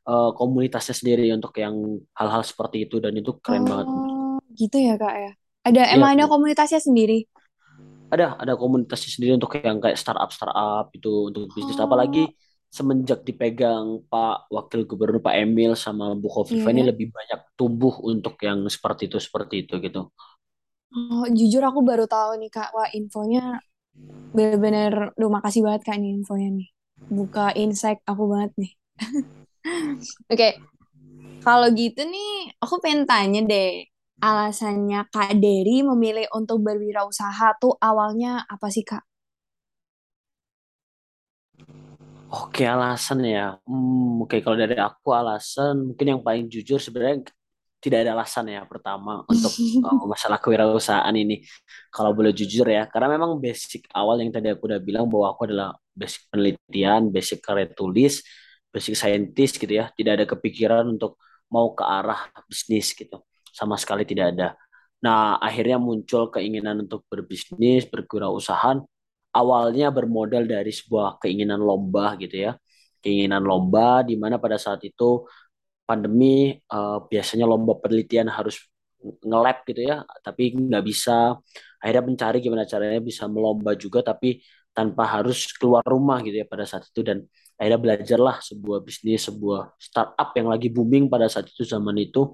uh, 0.08 0.32
komunitasnya 0.36 0.96
sendiri 0.98 1.30
untuk 1.34 1.54
yang 1.58 1.76
hal-hal 2.18 2.44
seperti 2.46 2.86
itu 2.90 2.98
dan 3.04 3.14
itu 3.18 3.32
keren 3.42 3.66
banget. 3.66 3.88
Oh, 3.88 4.38
gitu 4.54 4.78
ya 4.82 4.96
Kak 4.98 5.16
ya. 5.16 5.32
Ada 5.62 5.82
Iya, 5.86 5.94
emang 5.96 6.18
ada 6.18 6.26
komunitasnya 6.26 6.82
sendiri. 6.82 7.30
ada 8.12 8.36
ada 8.36 8.54
komunitasnya 8.60 9.08
sendiri 9.16 9.32
untuk 9.40 9.56
yang 9.64 9.80
kayak 9.80 9.96
startup 9.96 10.30
startup 10.36 10.92
itu 10.92 11.32
untuk 11.32 11.48
bisnis 11.56 11.80
Oh, 11.80 11.88
apalagi 11.88 12.28
semenjak 12.68 13.24
dipegang 13.24 14.04
Pak 14.12 14.52
Wakil 14.52 14.84
Gubernur 14.88 15.20
Pak 15.24 15.36
Emil 15.36 15.76
sama 15.80 16.12
Bu 16.16 16.28
Khofifa 16.28 16.72
ini 16.72 16.84
Iya. 16.84 16.92
lebih 16.92 17.08
banyak 17.12 17.40
tumbuh 17.56 17.96
untuk 18.04 18.36
yang 18.44 18.68
seperti 18.68 19.08
itu 19.12 19.18
seperti 19.20 19.56
itu 19.68 19.80
gitu. 19.80 20.12
Oh, 20.96 21.24
jujur 21.40 21.64
aku 21.70 21.80
baru 21.90 22.06
tahu 22.14 22.32
nih 22.42 22.50
Kak. 22.56 22.68
Wah, 22.76 22.90
infonya 22.98 23.40
bener-bener, 24.36 24.94
duh 25.20 25.32
makasih 25.36 25.62
banget 25.66 25.82
Kak 25.88 25.96
ini 26.00 26.08
infonya 26.20 26.48
nih. 26.60 26.68
Buka 27.18 27.42
insight 27.64 28.00
aku 28.12 28.24
banget 28.34 28.52
nih. 28.62 28.72
Oke, 30.32 30.48
kalau 31.46 31.68
gitu 31.82 32.02
nih, 32.14 32.30
aku 32.64 32.76
pengen 32.84 33.04
tanya 33.10 33.40
deh. 33.52 33.70
Alasannya 34.22 35.00
Kak 35.14 35.32
Dery 35.44 35.82
memilih 35.86 36.26
untuk 36.38 36.58
berwirausaha 36.66 37.48
tuh 37.62 37.74
awalnya 37.82 38.46
apa 38.54 38.68
sih 38.76 38.86
Kak? 38.88 39.04
Oke 42.32 42.64
alasan 42.74 43.20
ya. 43.28 43.60
Hmm, 43.68 44.24
oke 44.24 44.36
kalau 44.44 44.58
dari 44.64 44.76
aku 44.80 45.08
alasan 45.20 45.74
mungkin 45.92 46.06
yang 46.16 46.22
paling 46.28 46.46
jujur 46.54 46.80
sebenarnya 46.80 47.28
tidak 47.82 48.06
ada 48.06 48.12
alasan 48.14 48.46
ya 48.46 48.62
pertama 48.70 49.26
untuk 49.32 49.52
uh, 49.82 50.06
masalah 50.06 50.38
kewirausahaan 50.38 51.16
ini. 51.18 51.42
Kalau 51.90 52.14
boleh 52.14 52.32
jujur 52.32 52.70
ya, 52.70 52.86
karena 52.86 53.18
memang 53.18 53.42
basic 53.42 53.90
awal 53.92 54.22
yang 54.22 54.30
tadi 54.30 54.54
aku 54.54 54.70
udah 54.70 54.80
bilang 54.80 55.10
bahwa 55.10 55.34
aku 55.34 55.50
adalah 55.50 55.74
basic 55.92 56.30
penelitian, 56.30 57.10
basic 57.10 57.42
karya 57.42 57.68
tulis, 57.74 58.22
basic 58.70 58.94
scientist 58.94 59.58
gitu 59.58 59.74
ya. 59.74 59.90
Tidak 59.92 60.14
ada 60.14 60.26
kepikiran 60.30 60.86
untuk 60.94 61.18
mau 61.50 61.74
ke 61.74 61.82
arah 61.84 62.30
bisnis 62.46 62.94
gitu. 62.94 63.26
Sama 63.50 63.76
sekali 63.76 64.06
tidak 64.06 64.38
ada. 64.38 64.56
Nah, 65.02 65.42
akhirnya 65.42 65.82
muncul 65.82 66.30
keinginan 66.30 66.86
untuk 66.86 67.04
berbisnis, 67.10 67.90
berkewirausahaan. 67.90 68.86
Awalnya 69.32 69.90
bermodal 69.90 70.46
dari 70.46 70.70
sebuah 70.70 71.18
keinginan 71.18 71.60
lomba 71.60 72.14
gitu 72.22 72.38
ya. 72.46 72.52
Keinginan 73.02 73.42
lomba 73.42 74.06
di 74.06 74.14
mana 74.20 74.38
pada 74.38 74.62
saat 74.62 74.86
itu 74.86 75.26
pandemi 75.92 76.56
uh, 76.72 77.04
biasanya 77.12 77.46
lomba 77.52 77.76
penelitian 77.84 78.32
harus 78.32 78.56
nge-lab 79.04 79.58
gitu 79.68 79.82
ya, 79.92 79.96
tapi 80.24 80.56
nggak 80.56 80.84
bisa. 80.86 81.36
Akhirnya 81.82 82.04
mencari 82.08 82.38
gimana 82.46 82.64
caranya 82.64 83.02
bisa 83.04 83.24
melomba 83.28 83.76
juga, 83.76 84.00
tapi 84.06 84.40
tanpa 84.72 85.04
harus 85.20 85.52
keluar 85.60 85.84
rumah 85.84 86.24
gitu 86.24 86.38
ya 86.42 86.48
pada 86.48 86.64
saat 86.70 86.88
itu. 86.88 87.02
Dan 87.04 87.28
akhirnya 87.60 87.80
belajarlah 87.82 88.36
sebuah 88.40 88.80
bisnis, 88.88 89.28
sebuah 89.28 89.76
startup 89.82 90.30
yang 90.38 90.48
lagi 90.54 90.68
booming 90.72 91.12
pada 91.12 91.28
saat 91.28 91.50
itu 91.52 91.64
zaman 91.68 91.98
itu. 92.00 92.32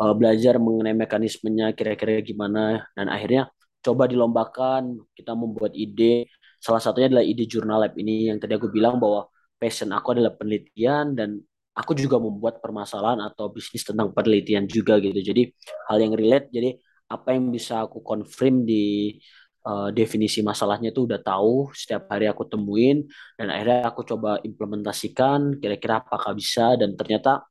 Uh, 0.00 0.16
belajar 0.16 0.56
mengenai 0.56 0.96
mekanismenya 0.96 1.76
kira-kira 1.76 2.24
gimana. 2.24 2.88
Dan 2.96 3.12
akhirnya 3.12 3.52
coba 3.84 4.08
dilombakan 4.08 5.04
kita 5.12 5.32
membuat 5.36 5.76
ide. 5.76 6.28
Salah 6.60 6.80
satunya 6.80 7.12
adalah 7.12 7.24
ide 7.24 7.44
jurnal 7.44 7.84
lab 7.84 7.94
ini. 8.00 8.32
Yang 8.32 8.48
tadi 8.48 8.52
aku 8.56 8.68
bilang 8.72 8.96
bahwa 8.96 9.28
passion 9.60 9.92
aku 9.92 10.16
adalah 10.16 10.32
penelitian 10.32 11.12
dan 11.12 11.44
aku 11.74 11.92
juga 11.96 12.18
membuat 12.18 12.58
permasalahan 12.58 13.20
atau 13.30 13.50
bisnis 13.50 13.86
tentang 13.86 14.10
penelitian 14.14 14.66
juga 14.66 14.98
gitu 14.98 15.16
jadi 15.20 15.42
hal 15.88 15.98
yang 16.02 16.14
relate 16.14 16.48
jadi 16.50 16.76
apa 17.10 17.34
yang 17.34 17.50
bisa 17.50 17.82
aku 17.86 18.02
confirm 18.06 18.62
di 18.62 19.18
uh, 19.66 19.90
definisi 19.90 20.40
masalahnya 20.46 20.94
itu 20.94 21.06
udah 21.06 21.20
tahu 21.22 21.74
setiap 21.74 22.06
hari 22.10 22.30
aku 22.30 22.46
temuin 22.46 23.06
dan 23.34 23.50
akhirnya 23.50 23.90
aku 23.90 24.06
coba 24.06 24.38
implementasikan 24.46 25.58
kira-kira 25.58 26.02
apakah 26.02 26.32
bisa 26.34 26.78
dan 26.78 26.94
ternyata 26.94 27.46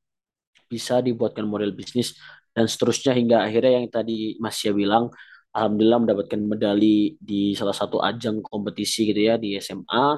bisa 0.70 1.02
dibuatkan 1.02 1.44
model 1.50 1.74
bisnis 1.74 2.16
dan 2.54 2.70
seterusnya 2.70 3.14
hingga 3.18 3.38
akhirnya 3.46 3.84
yang 3.84 3.88
tadi 3.90 4.38
Mas 4.38 4.58
Sia 4.60 4.72
bilang 4.72 5.10
alhamdulillah 5.54 6.00
mendapatkan 6.06 6.42
medali 6.42 7.18
di 7.18 7.58
salah 7.58 7.74
satu 7.74 7.98
ajang 8.02 8.46
kompetisi 8.46 9.10
gitu 9.10 9.22
ya 9.30 9.36
di 9.42 9.58
SMA. 9.58 10.18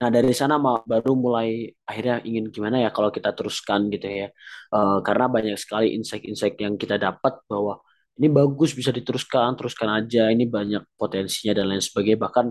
Nah 0.00 0.08
dari 0.12 0.32
sana 0.36 0.60
baru 0.62 1.12
mulai 1.16 1.72
akhirnya 1.88 2.20
ingin 2.24 2.52
gimana 2.54 2.82
ya 2.84 2.90
kalau 2.92 3.10
kita 3.14 3.32
teruskan 3.36 3.88
gitu 3.92 4.06
ya. 4.06 4.28
Uh, 4.72 5.00
karena 5.06 5.26
banyak 5.28 5.56
sekali 5.56 5.96
insight-insight 5.96 6.56
yang 6.60 6.74
kita 6.76 6.96
dapat 7.00 7.40
bahwa 7.48 7.80
ini 8.16 8.32
bagus 8.32 8.72
bisa 8.72 8.90
diteruskan 8.92 9.56
teruskan 9.60 9.92
aja 9.92 10.32
ini 10.32 10.48
banyak 10.48 10.82
potensinya 10.96 11.52
dan 11.60 11.68
lain 11.70 11.82
sebagainya. 11.84 12.20
Bahkan 12.24 12.46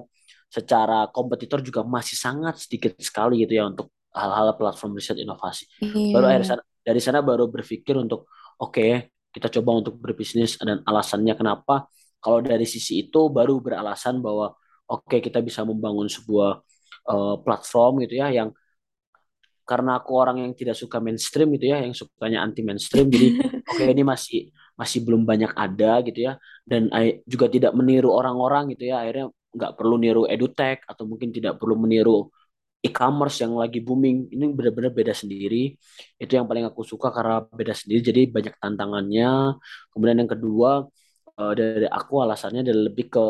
secara 0.49 1.09
kompetitor 1.09 1.59
juga 1.65 1.81
masih 1.81 2.15
sangat 2.15 2.61
sedikit 2.61 2.93
sekali 3.01 3.43
gitu 3.43 3.59
ya 3.59 3.65
untuk 3.67 3.89
hal-hal 4.15 4.55
platform 4.55 4.95
riset 4.95 5.19
inovasi. 5.19 5.67
Baru 6.13 6.29
akhirnya 6.29 6.55
Iya, 6.55 6.63
dari 6.85 7.01
sana 7.01 7.19
baru 7.25 7.49
berpikir 7.49 7.97
untuk 7.97 8.29
oke 8.61 8.71
okay, 8.77 8.91
kita 9.33 9.49
coba 9.59 9.81
untuk 9.81 9.97
berbisnis 9.97 10.55
dan 10.61 10.85
alasannya 10.85 11.33
kenapa. 11.33 11.89
Kalau 12.21 12.41
dari 12.41 12.65
sisi 12.65 13.05
itu 13.05 13.29
baru 13.29 13.57
beralasan 13.61 14.21
bahwa 14.21 14.53
oke 14.89 15.05
okay, 15.09 15.19
kita 15.21 15.41
bisa 15.41 15.65
membangun 15.65 16.05
sebuah 16.05 16.61
uh, 17.09 17.35
platform 17.41 18.03
gitu 18.05 18.21
ya 18.21 18.29
yang 18.33 18.49
karena 19.65 19.97
aku 19.97 20.13
orang 20.13 20.45
yang 20.45 20.51
tidak 20.53 20.77
suka 20.77 21.01
mainstream 21.01 21.49
gitu 21.57 21.73
ya 21.73 21.81
yang 21.81 21.93
sukanya 21.97 22.45
anti 22.45 22.61
mainstream 22.61 23.09
jadi 23.09 23.27
oke 23.69 23.81
okay, 23.81 23.87
ini 23.89 24.03
masih 24.05 24.53
masih 24.79 24.99
belum 25.07 25.23
banyak 25.23 25.51
ada 25.55 26.03
gitu 26.05 26.19
ya. 26.31 26.33
Dan 26.67 26.91
juga 27.25 27.45
tidak 27.47 27.71
meniru 27.77 28.11
orang-orang 28.11 28.75
gitu 28.75 28.91
ya 28.91 29.01
akhirnya 29.03 29.31
nggak 29.55 29.71
perlu 29.79 29.95
niru 29.95 30.23
edutech 30.27 30.83
atau 30.83 31.03
mungkin 31.07 31.31
tidak 31.31 31.55
perlu 31.59 31.79
meniru 31.79 32.27
e-commerce 32.83 33.41
yang 33.43 33.55
lagi 33.55 33.79
booming. 33.81 34.29
Ini 34.29 34.43
benar-benar 34.51 34.91
beda 34.93 35.13
sendiri. 35.15 35.73
Itu 36.21 36.31
yang 36.37 36.45
paling 36.45 36.67
aku 36.69 36.83
suka 36.85 37.09
karena 37.15 37.41
beda 37.47 37.73
sendiri 37.73 37.99
jadi 38.03 38.21
banyak 38.29 38.53
tantangannya. 38.61 39.57
Kemudian 39.91 40.17
yang 40.21 40.31
kedua 40.35 40.85
uh, 41.39 41.53
dari 41.55 41.87
aku 41.87 42.13
alasannya 42.23 42.61
adalah 42.67 42.83
lebih 42.91 43.05
ke 43.09 43.25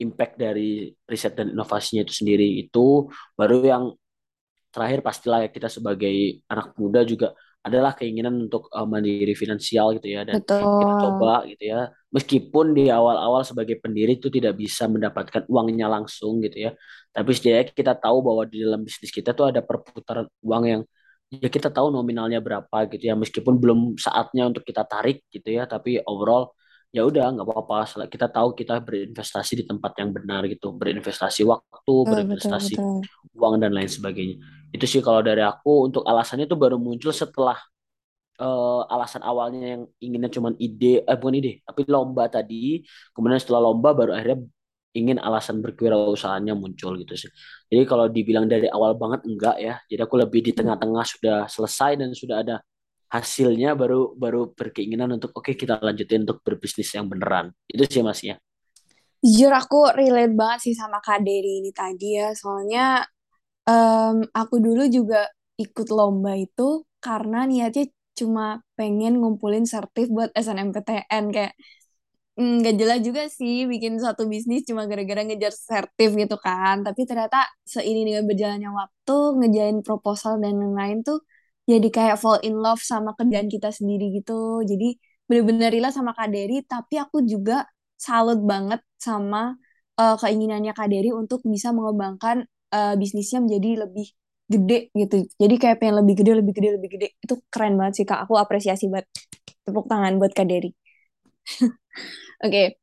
impact 0.00 0.40
dari 0.40 0.88
riset 1.04 1.36
dan 1.36 1.52
inovasinya 1.52 2.02
itu 2.08 2.14
sendiri 2.16 2.64
itu 2.64 3.06
baru 3.36 3.56
yang 3.62 3.84
terakhir 4.72 5.00
pastilah 5.04 5.44
ya 5.44 5.48
kita 5.52 5.68
sebagai 5.68 6.40
anak 6.48 6.72
muda 6.80 7.04
juga 7.04 7.36
adalah 7.60 7.92
keinginan 7.92 8.48
untuk 8.48 8.72
uh, 8.72 8.88
mandiri 8.88 9.36
finansial 9.36 9.92
gitu 10.00 10.16
ya 10.16 10.24
dan 10.24 10.40
kita 10.40 10.64
coba 11.04 11.44
gitu 11.44 11.64
ya. 11.68 11.92
Meskipun 12.08 12.72
di 12.72 12.88
awal-awal 12.88 13.44
sebagai 13.44 13.76
pendiri 13.76 14.16
itu 14.16 14.32
tidak 14.32 14.56
bisa 14.56 14.88
mendapatkan 14.88 15.44
uangnya 15.44 15.86
langsung 15.86 16.40
gitu 16.40 16.66
ya 16.66 16.72
tapi 17.10 17.30
setidaknya 17.34 17.74
kita 17.74 17.92
tahu 17.98 18.18
bahwa 18.22 18.42
di 18.46 18.62
dalam 18.62 18.80
bisnis 18.86 19.10
kita 19.10 19.34
tuh 19.34 19.50
ada 19.50 19.60
perputaran 19.60 20.26
uang 20.46 20.64
yang 20.64 20.82
ya 21.30 21.46
kita 21.50 21.68
tahu 21.70 21.90
nominalnya 21.92 22.40
berapa 22.40 22.86
gitu 22.88 23.04
ya. 23.10 23.14
Meskipun 23.18 23.54
belum 23.60 23.80
saatnya 24.00 24.48
untuk 24.48 24.62
kita 24.64 24.86
tarik 24.86 25.26
gitu 25.28 25.48
ya 25.50 25.68
tapi 25.68 26.00
overall 26.06 26.54
ya 26.90 27.06
udah 27.06 27.24
nggak 27.34 27.46
apa-apa. 27.46 28.06
Kita 28.10 28.26
tahu 28.26 28.54
kita 28.58 28.82
berinvestasi 28.82 29.62
di 29.62 29.64
tempat 29.66 29.94
yang 30.02 30.10
benar 30.10 30.46
gitu. 30.50 30.74
Berinvestasi 30.74 31.46
waktu 31.46 31.70
Betul, 31.70 32.02
betul, 32.02 32.10
berinvestasi 32.12 32.74
betul. 32.76 33.00
uang 33.38 33.54
dan 33.62 33.72
lain 33.74 33.90
sebagainya. 33.90 34.36
Itu 34.74 34.84
sih 34.86 35.00
kalau 35.02 35.22
dari 35.22 35.42
aku. 35.42 35.90
Untuk 35.90 36.02
alasannya 36.06 36.50
itu 36.50 36.58
baru 36.58 36.76
muncul 36.78 37.14
setelah 37.14 37.58
uh, 38.42 38.82
alasan 38.90 39.22
awalnya 39.22 39.78
yang 39.78 39.82
inginnya 40.02 40.30
cuma 40.30 40.50
ide 40.58 41.02
eh 41.06 41.16
bukan 41.18 41.34
ide 41.38 41.52
tapi 41.62 41.86
lomba 41.86 42.26
tadi. 42.26 42.82
Kemudian 43.14 43.38
setelah 43.38 43.70
lomba 43.70 43.94
baru 43.94 44.14
akhirnya 44.18 44.42
ingin 44.90 45.22
alasan 45.22 45.62
berkewirausahaannya 45.62 46.54
muncul 46.58 46.98
gitu 46.98 47.14
sih. 47.14 47.30
Jadi 47.70 47.86
kalau 47.86 48.10
dibilang 48.10 48.50
dari 48.50 48.66
awal 48.66 48.98
banget 48.98 49.22
enggak 49.22 49.56
ya. 49.62 49.78
Jadi 49.86 50.00
aku 50.02 50.18
lebih 50.18 50.42
di 50.42 50.52
tengah-tengah 50.54 51.04
sudah 51.06 51.38
selesai 51.46 52.02
dan 52.02 52.10
sudah 52.10 52.42
ada 52.42 52.56
hasilnya 53.10 53.74
baru 53.74 54.14
baru 54.14 54.54
berkeinginan 54.54 55.10
untuk 55.18 55.34
oke 55.34 55.50
okay, 55.50 55.54
kita 55.58 55.82
lanjutin 55.82 56.22
untuk 56.22 56.40
berbisnis 56.46 56.94
yang 56.94 57.10
beneran 57.10 57.50
itu 57.66 57.84
sih 57.90 58.02
mas 58.06 58.22
ya 58.22 58.38
Jujur 59.20 59.52
aku 59.52 59.92
relate 59.92 60.32
banget 60.32 60.58
sih 60.64 60.74
sama 60.80 60.96
Kak 61.04 61.20
Dery 61.20 61.60
ini 61.60 61.70
tadi 61.76 62.16
ya. 62.16 62.32
Soalnya 62.32 63.04
em, 63.68 64.24
aku 64.32 64.56
dulu 64.64 64.88
juga 64.88 65.28
ikut 65.60 65.88
lomba 65.92 66.32
itu 66.40 66.88
karena 67.04 67.44
niatnya 67.44 67.84
cuma 68.16 68.64
pengen 68.78 69.20
ngumpulin 69.20 69.68
sertif 69.68 70.08
buat 70.08 70.32
SNMPTN. 70.32 71.24
Kayak 71.36 71.52
mm, 72.40 72.54
nggak 72.64 72.76
jelas 72.80 73.00
juga 73.04 73.22
sih 73.28 73.68
bikin 73.68 74.00
suatu 74.00 74.24
bisnis 74.32 74.64
cuma 74.68 74.88
gara-gara 74.88 75.20
ngejar 75.28 75.52
sertif 75.52 76.08
gitu 76.16 76.36
kan. 76.40 76.80
Tapi 76.86 77.00
ternyata 77.04 77.44
seiring 77.68 78.06
dengan 78.08 78.24
berjalannya 78.24 78.70
waktu, 78.72 79.16
ngejain 79.38 79.78
proposal 79.84 80.40
dan 80.40 80.56
lain-lain 80.60 81.04
tuh 81.04 81.20
jadi 81.70 81.88
kayak 81.96 82.16
fall 82.22 82.38
in 82.46 82.54
love 82.64 82.82
sama 82.82 83.10
kerjaan 83.18 83.48
kita 83.54 83.68
sendiri 83.78 84.04
gitu. 84.18 84.62
Jadi 84.70 84.96
bener-bener 85.28 85.68
rela 85.74 85.90
sama 85.94 86.10
Kak 86.18 86.28
Dery, 86.34 86.66
tapi 86.66 86.94
aku 86.98 87.22
juga 87.32 87.66
salut 87.94 88.40
banget 88.42 88.80
sama 88.98 89.54
uh, 90.00 90.16
keinginannya 90.22 90.72
Kak 90.74 90.88
Dery 90.90 91.10
untuk 91.14 91.40
bisa 91.46 91.70
mengembangkan 91.76 92.36
uh, 92.74 92.94
bisnisnya 93.00 93.38
menjadi 93.44 93.86
lebih 93.86 94.06
gede 94.50 94.90
gitu. 94.98 95.16
Jadi 95.38 95.54
kayak 95.62 95.76
pengen 95.78 95.96
lebih 96.02 96.14
gede, 96.18 96.32
lebih 96.42 96.52
gede, 96.56 96.68
lebih 96.76 96.90
gede. 96.98 97.06
Itu 97.22 97.34
keren 97.52 97.78
banget 97.78 97.94
sih 98.02 98.06
Kak. 98.08 98.26
Aku 98.26 98.34
apresiasi 98.34 98.90
banget. 98.90 99.06
Tepuk 99.62 99.86
tangan 99.86 100.18
buat 100.18 100.32
Kak 100.34 100.46
Dery. 100.50 100.70
Oke, 102.44 102.80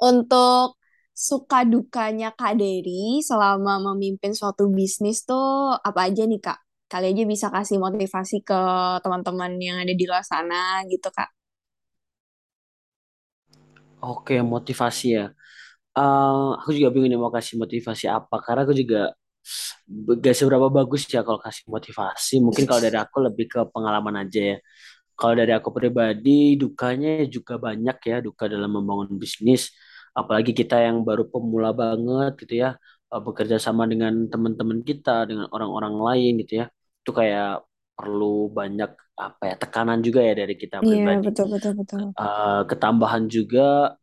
untuk 0.00 0.80
suka 1.12 1.68
dukanya 1.68 2.32
Kak 2.32 2.56
Dery 2.56 3.20
selama 3.20 3.92
memimpin 3.92 4.32
suatu 4.32 4.72
bisnis 4.72 5.24
tuh 5.28 5.76
apa 5.84 6.08
aja 6.08 6.24
nih 6.24 6.40
Kak? 6.40 6.69
Kali 6.90 7.06
aja 7.14 7.22
bisa 7.32 7.46
kasih 7.54 7.78
motivasi 7.84 8.36
ke 8.48 8.60
teman-teman 9.04 9.52
yang 9.66 9.76
ada 9.82 9.94
di 10.00 10.04
luar 10.10 10.24
sana 10.26 10.82
gitu 10.92 11.08
Kak. 11.16 11.30
oke 14.02 14.34
motivasi 14.54 15.06
ya 15.18 15.26
Uh, 15.98 16.56
aku 16.62 16.70
juga 16.78 16.88
bingung 16.94 17.18
mau 17.24 17.34
kasih 17.34 17.58
motivasi 17.62 18.06
apa 18.06 18.36
karena 18.46 18.62
aku 18.64 18.74
juga 18.78 19.12
gak 20.24 20.34
seberapa 20.38 20.68
bagus 20.78 21.02
ya 21.14 21.20
kalau 21.26 21.40
kasih 21.46 21.64
motivasi. 21.74 22.34
Mungkin 22.46 22.64
kalau 22.68 22.80
dari 22.86 22.98
aku 23.04 23.16
lebih 23.26 23.46
ke 23.52 23.60
pengalaman 23.74 24.14
aja 24.26 24.40
ya. 24.54 24.56
Kalau 25.18 25.34
dari 25.40 25.52
aku 25.58 25.70
pribadi, 25.78 26.56
dukanya 26.62 27.10
juga 27.36 27.54
banyak 27.66 27.96
ya, 28.10 28.16
duka 28.26 28.44
dalam 28.52 28.70
membangun 28.76 29.10
bisnis. 29.22 29.62
Apalagi 30.18 30.52
kita 30.60 30.76
yang 30.86 31.02
baru 31.08 31.24
pemula 31.32 31.70
banget 31.82 32.32
gitu 32.42 32.54
ya, 32.64 32.68
bekerja 33.26 33.56
sama 33.62 33.84
dengan 33.92 34.14
teman-teman 34.32 34.80
kita, 34.88 35.28
dengan 35.30 35.46
orang-orang 35.54 35.94
lain 36.08 36.32
gitu 36.44 36.54
ya. 36.64 36.66
Itu 37.00 37.10
kayak 37.20 37.64
perlu 37.96 38.48
banyak 38.58 38.90
apa 39.20 39.42
ya 39.52 39.54
tekanan 39.60 39.98
juga 40.06 40.20
ya 40.24 40.32
dari 40.40 40.54
kita 40.56 40.80
Iya, 40.86 40.88
pribadi. 40.88 41.26
betul, 41.26 41.46
betul, 41.52 41.72
betul. 41.80 42.02
Eh, 42.20 42.60
ketambahan 42.70 43.24
juga 43.30 43.96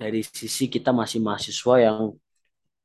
dari 0.00 0.20
sisi 0.26 0.66
kita 0.72 0.90
masih 0.90 1.20
mahasiswa 1.22 1.74
yang 1.86 1.98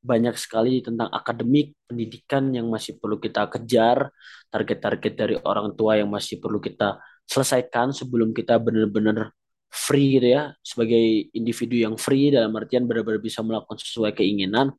banyak 0.06 0.36
sekali 0.38 0.86
tentang 0.86 1.10
akademik 1.10 1.74
pendidikan 1.90 2.54
yang 2.54 2.70
masih 2.70 2.98
perlu 3.02 3.18
kita 3.18 3.50
kejar, 3.50 4.14
target-target 4.54 5.14
dari 5.18 5.36
orang 5.42 5.74
tua 5.74 5.98
yang 5.98 6.10
masih 6.14 6.38
perlu 6.44 6.62
kita 6.62 7.02
selesaikan 7.26 7.90
sebelum 7.90 8.30
kita 8.38 8.62
benar-benar 8.62 9.34
free 9.74 10.22
gitu 10.22 10.30
ya, 10.38 10.54
sebagai 10.62 11.34
individu 11.34 11.76
yang 11.82 11.96
free 11.98 12.30
dalam 12.30 12.54
artian 12.54 12.86
benar-benar 12.86 13.20
bisa 13.24 13.42
melakukan 13.42 13.82
sesuai 13.82 14.14
keinginan. 14.14 14.72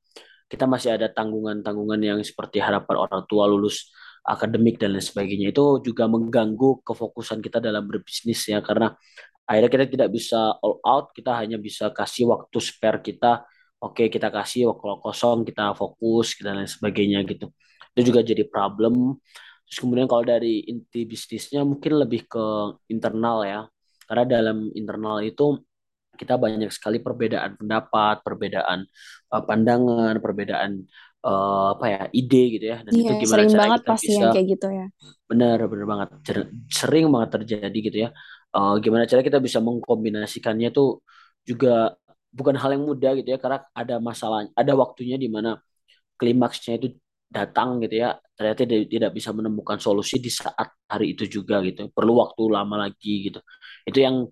Kita 0.46 0.64
masih 0.70 0.94
ada 0.94 1.10
tanggungan-tanggungan 1.10 2.00
yang 2.02 2.18
seperti 2.22 2.62
harapan 2.62 2.96
orang 3.02 3.22
tua 3.26 3.50
lulus 3.50 3.90
akademik 4.26 4.76
dan 4.82 4.98
lain 4.98 5.04
sebagainya 5.04 5.54
itu 5.54 5.64
juga 5.86 6.10
mengganggu 6.10 6.82
kefokusan 6.82 7.38
kita 7.40 7.62
dalam 7.62 7.86
berbisnis 7.86 8.42
ya. 8.50 8.58
Karena 8.60 8.90
akhirnya 9.46 9.70
kita 9.70 9.86
tidak 9.86 10.08
bisa 10.10 10.58
all 10.60 10.82
out, 10.82 11.14
kita 11.14 11.32
hanya 11.38 11.56
bisa 11.56 11.94
kasih 11.94 12.28
waktu 12.34 12.58
spare 12.58 13.00
kita. 13.00 13.46
Oke 13.78 14.08
kita 14.10 14.28
kasih 14.32 14.72
kalau 14.74 14.98
kosong 15.04 15.46
kita 15.46 15.76
fokus 15.78 16.34
dan 16.42 16.58
lain 16.60 16.70
sebagainya 16.70 17.22
gitu. 17.28 17.52
Itu 17.94 18.12
juga 18.12 18.20
jadi 18.26 18.42
problem. 18.48 19.22
Terus 19.66 19.78
kemudian 19.82 20.06
kalau 20.10 20.24
dari 20.26 20.66
inti 20.66 21.06
bisnisnya 21.06 21.62
mungkin 21.62 22.02
lebih 22.02 22.26
ke 22.26 22.44
internal 22.90 23.38
ya. 23.46 23.60
Karena 24.06 24.24
dalam 24.26 24.70
internal 24.74 25.18
itu 25.22 25.58
kita 26.16 26.40
banyak 26.40 26.72
sekali 26.72 26.98
perbedaan 27.04 27.60
pendapat 27.60 28.24
perbedaan 28.24 28.88
uh, 29.30 29.42
pandangan 29.44 30.16
perbedaan 30.18 30.88
uh, 31.26 31.74
apa 31.74 31.84
ya 31.90 32.00
ide 32.14 32.42
gitu 32.56 32.64
ya. 32.70 32.78
Dan 32.86 32.92
iya, 32.94 33.02
itu 33.02 33.12
gimana 33.26 33.42
sering 33.42 33.50
cara 33.50 33.60
banget 33.60 33.80
kita 33.82 33.90
pasti 33.90 34.06
bisa 34.06 34.14
yang 34.16 34.30
kayak 34.30 34.46
gitu 34.54 34.66
ya. 34.70 34.86
Benar 35.26 35.58
benar 35.66 35.86
banget. 35.90 36.08
Sering 36.70 37.06
banget 37.10 37.30
terjadi 37.42 37.78
gitu 37.82 37.98
ya. 38.06 38.10
Uh, 38.54 38.74
gimana 38.78 39.04
cara 39.10 39.20
kita 39.26 39.38
bisa 39.42 39.58
mengkombinasikannya 39.60 40.70
tuh 40.70 41.02
juga 41.42 41.92
bukan 42.30 42.54
hal 42.56 42.70
yang 42.78 42.84
mudah 42.86 43.12
gitu 43.18 43.28
ya 43.34 43.38
karena 43.42 43.64
ada 43.72 43.96
masalah 43.98 44.46
ada 44.54 44.72
waktunya 44.76 45.16
di 45.20 45.28
mana 45.28 45.58
klimaksnya 46.16 46.78
itu 46.78 46.94
datang 47.26 47.82
gitu 47.82 48.06
ya. 48.06 48.14
Ternyata 48.36 48.62
tidak 48.68 49.10
bisa 49.16 49.32
menemukan 49.34 49.80
solusi 49.82 50.22
di 50.22 50.30
saat 50.30 50.68
hari 50.86 51.16
itu 51.18 51.26
juga 51.26 51.58
gitu. 51.66 51.90
Perlu 51.90 52.22
waktu 52.22 52.42
lama 52.46 52.86
lagi 52.86 53.32
gitu. 53.32 53.40
Itu 53.82 53.98
yang 53.98 54.28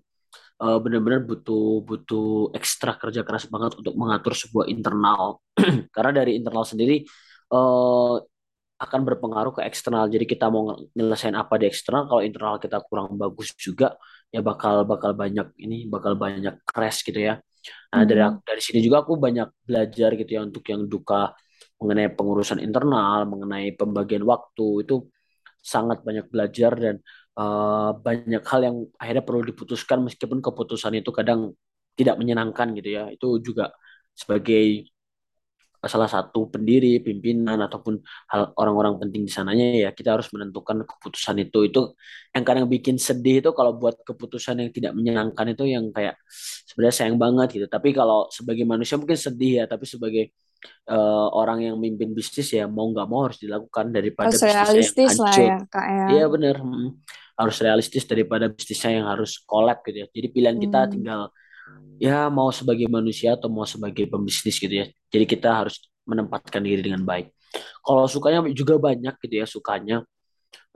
uh, 0.61 0.77
benar-benar 0.83 1.23
butuh 1.27 1.83
butuh 1.83 2.55
ekstra 2.55 2.95
kerja 2.95 3.21
keras 3.27 3.47
banget 3.51 3.79
untuk 3.79 3.93
mengatur 3.97 4.33
sebuah 4.35 4.65
internal. 4.71 5.39
Karena 5.95 6.11
dari 6.23 6.39
internal 6.39 6.65
sendiri 6.67 7.03
uh, 7.51 8.15
akan 8.75 9.01
berpengaruh 9.07 9.53
ke 9.55 9.61
eksternal. 9.63 10.11
Jadi 10.11 10.25
kita 10.27 10.51
mau 10.51 10.75
nyelesain 10.95 11.35
apa 11.35 11.55
di 11.55 11.65
eksternal 11.71 12.11
kalau 12.11 12.21
internal 12.23 12.55
kita 12.59 12.83
kurang 12.87 13.15
bagus 13.15 13.55
juga 13.55 13.95
ya 14.31 14.43
bakal 14.43 14.83
bakal 14.83 15.15
banyak 15.15 15.47
ini 15.63 15.87
bakal 15.87 16.19
banyak 16.19 16.59
crash 16.67 17.07
gitu 17.07 17.19
ya. 17.19 17.39
Nah, 17.95 18.03
dari 18.05 18.21
hmm. 18.21 18.43
dari 18.45 18.61
sini 18.61 18.79
juga 18.83 19.01
aku 19.07 19.17
banyak 19.17 19.47
belajar 19.65 20.09
gitu 20.19 20.31
ya 20.37 20.41
untuk 20.45 20.63
yang 20.67 20.85
duka 20.85 21.33
mengenai 21.79 22.11
pengurusan 22.13 22.59
internal, 22.61 23.25
mengenai 23.27 23.73
pembagian 23.75 24.23
waktu 24.27 24.85
itu 24.85 24.95
sangat 25.65 26.05
banyak 26.05 26.29
belajar 26.29 26.71
dan 26.77 26.95
uh, 27.39 27.91
banyak 27.99 28.43
hal 28.43 28.61
yang 28.63 28.77
akhirnya 28.99 29.23
perlu 29.23 29.41
diputuskan 29.43 30.03
meskipun 30.07 30.39
keputusan 30.39 30.99
itu 30.99 31.11
kadang 31.11 31.53
tidak 31.95 32.15
menyenangkan 32.19 32.75
gitu 32.75 32.89
ya. 32.95 33.03
Itu 33.11 33.39
juga 33.39 33.71
sebagai 34.15 34.91
salah 35.85 36.09
satu 36.09 36.49
pendiri, 36.49 36.97
pimpinan 36.97 37.61
ataupun 37.61 38.01
hal 38.33 38.57
orang-orang 38.57 38.97
penting 39.05 39.21
di 39.21 39.31
sananya 39.31 39.85
ya 39.85 39.89
kita 39.93 40.17
harus 40.17 40.33
menentukan 40.33 40.81
keputusan 40.81 41.45
itu. 41.45 41.69
Itu 41.69 41.81
yang 42.33 42.41
kadang 42.41 42.65
bikin 42.65 42.97
sedih 42.97 43.45
itu 43.45 43.53
kalau 43.53 43.77
buat 43.77 44.01
keputusan 44.01 44.65
yang 44.65 44.69
tidak 44.73 44.97
menyenangkan 44.97 45.53
itu 45.53 45.63
yang 45.69 45.93
kayak 45.93 46.17
sebenarnya 46.65 46.95
sayang 47.05 47.17
banget 47.21 47.47
gitu. 47.61 47.67
Tapi 47.69 47.93
kalau 47.93 48.27
sebagai 48.33 48.65
manusia 48.65 48.97
mungkin 48.97 49.17
sedih 49.17 49.61
ya, 49.61 49.65
tapi 49.69 49.85
sebagai 49.85 50.33
uh, 50.89 51.29
orang 51.37 51.69
yang 51.69 51.75
mimpin 51.77 52.11
bisnis 52.17 52.49
ya 52.49 52.65
mau 52.65 52.89
nggak 52.89 53.07
mau 53.07 53.29
harus 53.29 53.37
dilakukan 53.37 53.93
daripada 53.93 54.33
harus 54.33 54.41
realistis 54.41 55.13
yang 55.13 55.21
lah 55.21 55.33
hancur. 55.33 55.45
ya 55.45 55.57
kak 55.69 55.85
ya. 55.85 56.05
Iya 56.17 56.25
benar, 56.33 56.55
hmm. 56.61 56.89
Harus 57.35 57.57
realistis 57.59 58.07
daripada 58.07 58.47
bisnisnya 58.47 59.03
yang 59.03 59.07
harus 59.11 59.39
collab 59.43 59.83
gitu 59.83 60.03
ya. 60.03 60.07
Jadi 60.11 60.27
pilihan 60.31 60.57
kita 60.57 60.79
hmm. 60.87 60.91
tinggal 60.91 61.21
ya 61.99 62.27
mau 62.27 62.51
sebagai 62.51 62.87
manusia 62.91 63.35
atau 63.35 63.51
mau 63.51 63.67
sebagai 63.67 64.07
pembisnis 64.07 64.55
gitu 64.59 64.71
ya. 64.71 64.85
Jadi 65.11 65.25
kita 65.27 65.65
harus 65.65 65.79
menempatkan 66.07 66.63
diri 66.63 66.81
dengan 66.83 67.03
baik. 67.03 67.31
Kalau 67.83 68.05
sukanya 68.07 68.43
juga 68.51 68.75
banyak 68.79 69.15
gitu 69.19 69.35
ya 69.35 69.45
sukanya. 69.47 69.97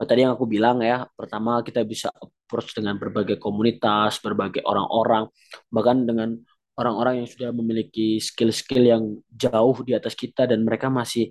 Nah, 0.00 0.06
tadi 0.08 0.24
yang 0.24 0.32
aku 0.32 0.48
bilang 0.48 0.80
ya, 0.80 1.04
pertama 1.12 1.60
kita 1.60 1.84
bisa 1.84 2.08
approach 2.12 2.72
dengan 2.72 2.96
berbagai 2.96 3.36
komunitas, 3.36 4.16
berbagai 4.20 4.64
orang-orang, 4.64 5.28
bahkan 5.68 6.08
dengan 6.08 6.40
orang-orang 6.80 7.24
yang 7.24 7.28
sudah 7.28 7.50
memiliki 7.52 8.16
skill-skill 8.16 8.84
yang 8.88 9.02
jauh 9.28 9.76
di 9.84 9.92
atas 9.92 10.16
kita 10.16 10.48
dan 10.48 10.64
mereka 10.64 10.88
masih 10.88 11.28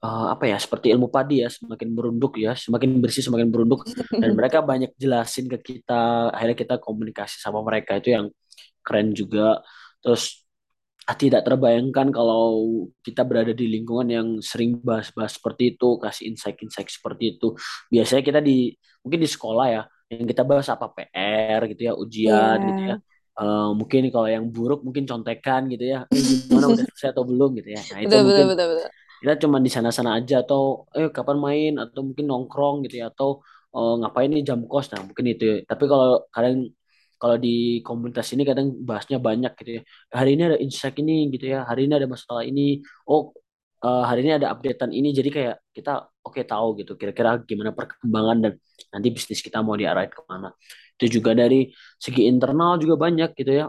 uh, 0.00 0.26
apa 0.32 0.44
ya 0.48 0.56
seperti 0.56 0.92
ilmu 0.92 1.12
padi 1.12 1.44
ya 1.44 1.48
semakin 1.52 1.88
merunduk 1.92 2.40
ya 2.40 2.56
semakin 2.56 3.00
bersih 3.00 3.24
semakin 3.24 3.48
merunduk 3.52 3.84
dan 4.08 4.32
mereka 4.32 4.64
banyak 4.70 4.92
jelasin 4.96 5.46
ke 5.46 5.58
kita 5.60 6.32
akhirnya 6.32 6.56
kita 6.56 6.74
komunikasi 6.80 7.36
sama 7.40 7.60
mereka. 7.60 8.00
Itu 8.00 8.16
yang 8.16 8.26
keren 8.80 9.12
juga. 9.12 9.60
Terus 10.00 10.40
ah, 11.04 11.16
tidak 11.16 11.44
terbayangkan 11.44 12.08
kalau 12.08 12.64
kita 13.04 13.22
berada 13.28 13.52
di 13.52 13.68
lingkungan 13.68 14.08
yang 14.08 14.28
sering 14.40 14.80
bahas-bahas 14.80 15.36
seperti 15.36 15.76
itu 15.76 16.00
kasih 16.00 16.32
insight-insight 16.32 16.88
seperti 16.88 17.36
itu. 17.36 17.52
Biasanya 17.92 18.22
kita 18.24 18.40
di 18.40 18.72
mungkin 19.04 19.20
di 19.20 19.28
sekolah 19.28 19.66
ya 19.68 19.82
yang 20.10 20.26
kita 20.26 20.42
bahas 20.42 20.66
apa 20.66 20.90
PR 20.90 21.60
gitu 21.70 21.86
ya 21.86 21.92
ujian 21.94 22.58
yeah. 22.58 22.68
gitu 22.68 22.82
ya. 22.82 22.96
Uh, 23.40 23.72
mungkin 23.72 24.04
kalau 24.12 24.28
yang 24.28 24.44
buruk 24.52 24.84
mungkin 24.84 25.08
contekan 25.08 25.64
gitu 25.70 25.86
ya. 25.86 26.04
Eh, 26.12 26.20
gimana 26.50 26.76
udah 26.76 26.84
selesai 26.84 27.16
atau 27.16 27.24
belum? 27.24 27.56
gitu 27.56 27.72
ya. 27.72 27.80
Nah 27.94 27.98
itu 28.04 28.12
betul, 28.12 28.20
mungkin 28.26 28.46
betul, 28.52 28.66
betul, 28.74 28.90
kita 29.20 29.32
cuma 29.42 29.56
di 29.66 29.70
sana-sana 29.74 30.10
aja 30.18 30.34
atau 30.44 30.88
eh 30.96 31.08
kapan 31.16 31.36
main 31.46 31.72
atau 31.82 32.00
mungkin 32.08 32.24
nongkrong 32.30 32.76
gitu 32.88 32.94
ya 33.02 33.06
atau 33.12 33.28
uh, 33.76 33.94
ngapain 34.00 34.28
nih 34.32 34.42
jam 34.48 34.60
kos 34.70 34.86
nah 34.92 35.00
mungkin 35.08 35.24
itu 35.32 35.44
ya. 35.50 35.56
tapi 35.70 35.84
kalau 35.92 36.24
kadang 36.34 36.56
kalau 37.20 37.36
di 37.36 37.84
komunitas 37.86 38.26
ini 38.34 38.42
kadang 38.48 38.66
bahasnya 38.88 39.18
banyak 39.20 39.52
gitu 39.60 39.70
ya. 39.78 39.82
Hari 40.18 40.30
ini 40.34 40.42
ada 40.48 40.58
insight 40.64 40.96
ini 41.02 41.28
gitu 41.34 41.52
ya. 41.52 41.58
Hari 41.68 41.80
ini 41.86 41.92
ada 42.00 42.08
masalah 42.08 42.42
ini. 42.48 42.80
Oh, 43.04 43.36
uh, 43.84 44.04
hari 44.08 44.24
ini 44.24 44.32
ada 44.40 44.48
updatean 44.56 44.90
ini. 44.98 45.08
Jadi 45.12 45.28
kayak 45.36 45.56
kita 45.76 46.08
oke 46.24 46.40
okay, 46.40 46.44
tahu 46.48 46.80
gitu 46.80 46.92
kira-kira 47.00 47.30
gimana 47.44 47.70
perkembangan 47.76 48.36
dan 48.44 48.52
nanti 48.92 49.08
bisnis 49.12 49.40
kita 49.44 49.60
mau 49.60 49.76
diarahin 49.76 50.08
ke 50.08 50.20
mana. 50.32 50.48
Itu 50.96 51.20
juga 51.20 51.36
dari 51.36 51.68
segi 52.00 52.24
internal 52.24 52.80
juga 52.80 52.96
banyak 53.04 53.30
gitu 53.36 53.52
ya. 53.52 53.66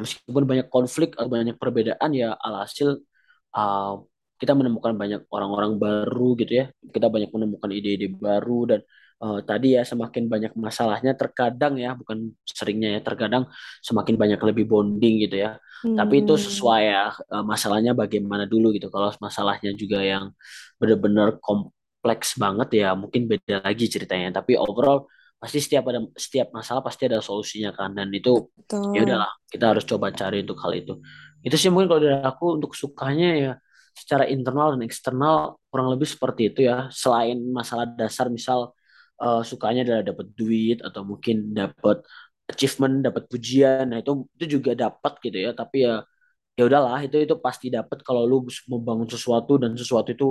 Meskipun 0.00 0.44
banyak 0.50 0.66
konflik 0.72 1.12
atau 1.20 1.28
banyak 1.28 1.56
perbedaan 1.60 2.10
ya 2.16 2.32
alhasil 2.40 3.04
uh, 3.52 4.00
kita 4.42 4.58
menemukan 4.58 4.98
banyak 4.98 5.22
orang-orang 5.30 5.78
baru 5.78 6.34
gitu 6.34 6.52
ya. 6.58 6.66
Kita 6.90 7.06
banyak 7.06 7.30
menemukan 7.30 7.70
ide-ide 7.70 8.10
baru 8.10 8.74
dan 8.74 8.80
uh, 9.22 9.38
tadi 9.46 9.78
ya 9.78 9.86
semakin 9.86 10.26
banyak 10.26 10.52
masalahnya 10.58 11.14
terkadang 11.14 11.78
ya 11.78 11.94
bukan 11.94 12.34
seringnya 12.42 12.98
ya 12.98 13.00
terkadang 13.00 13.46
semakin 13.78 14.18
banyak 14.18 14.40
lebih 14.42 14.66
bonding 14.66 15.22
gitu 15.22 15.38
ya 15.46 15.62
hmm. 15.86 15.94
tapi 15.94 16.26
itu 16.26 16.34
hmm. 16.34 16.42
sesuai 16.42 16.82
ya 16.82 17.04
uh, 17.14 17.44
masalahnya 17.46 17.94
bagaimana 17.94 18.44
dulu 18.50 18.74
gitu 18.74 18.90
kalau 18.90 19.14
masalahnya 19.22 19.70
juga 19.78 20.02
yang 20.02 20.34
benar-benar 20.76 21.38
kompleks 21.38 22.34
banget 22.34 22.82
ya 22.82 22.98
mungkin 22.98 23.30
beda 23.30 23.62
lagi 23.62 23.86
ceritanya 23.86 24.42
tapi 24.42 24.58
overall 24.58 25.06
pasti 25.38 25.58
setiap 25.58 25.90
ada 25.90 26.06
setiap 26.14 26.54
masalah 26.54 26.82
pasti 26.86 27.10
ada 27.10 27.18
solusinya 27.18 27.74
kan 27.74 27.90
dan 27.98 28.14
itu 28.14 28.46
ya 28.94 29.02
udahlah 29.02 29.30
kita 29.50 29.74
harus 29.74 29.82
coba 29.82 30.14
cari 30.14 30.46
untuk 30.46 30.54
hal 30.62 30.70
itu 30.70 31.02
itu 31.42 31.56
sih 31.58 31.66
mungkin 31.66 31.90
kalau 31.90 32.00
dari 32.06 32.14
aku 32.22 32.62
untuk 32.62 32.78
sukanya 32.78 33.30
ya 33.34 33.52
secara 33.92 34.24
internal 34.28 34.74
dan 34.76 34.82
eksternal 34.88 35.60
kurang 35.68 35.88
lebih 35.92 36.08
seperti 36.08 36.50
itu 36.52 36.60
ya 36.68 36.88
selain 36.92 37.38
masalah 37.52 37.86
dasar 37.92 38.26
misal 38.32 38.72
uh, 39.20 39.40
sukanya 39.44 39.86
adalah 39.86 40.02
dapat 40.10 40.26
duit 40.34 40.78
atau 40.82 41.02
mungkin 41.06 41.54
dapat 41.54 42.02
achievement, 42.50 43.06
dapat 43.06 43.24
pujian. 43.30 43.94
Nah, 43.94 44.02
itu 44.02 44.26
itu 44.36 44.58
juga 44.58 44.74
dapat 44.74 45.12
gitu 45.24 45.38
ya, 45.38 45.50
tapi 45.56 45.86
ya 45.86 46.04
ya 46.52 46.68
udahlah 46.68 47.00
itu 47.00 47.16
itu 47.24 47.34
pasti 47.40 47.72
dapat 47.72 48.04
kalau 48.04 48.28
lu 48.28 48.44
membangun 48.68 49.08
sesuatu 49.08 49.56
dan 49.56 49.72
sesuatu 49.72 50.08
itu 50.12 50.28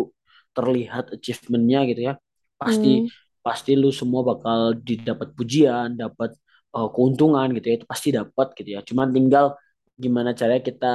terlihat 0.54 1.18
achievementnya 1.18 1.80
gitu 1.90 2.02
ya 2.12 2.14
pasti 2.62 2.92
hmm. 3.02 3.42
pasti 3.42 3.72
lu 3.74 3.90
semua 3.90 4.22
bakal 4.22 4.78
didapat 4.78 5.34
pujian 5.34 5.98
dapat 5.98 6.38
uh, 6.78 6.90
keuntungan 6.94 7.50
gitu 7.58 7.66
ya 7.74 7.76
itu 7.82 7.88
pasti 7.90 8.10
dapat 8.14 8.48
gitu 8.54 8.70
ya 8.78 8.82
cuman 8.86 9.10
tinggal 9.10 9.58
gimana 10.04 10.30
caranya 10.40 10.64
kita 10.70 10.88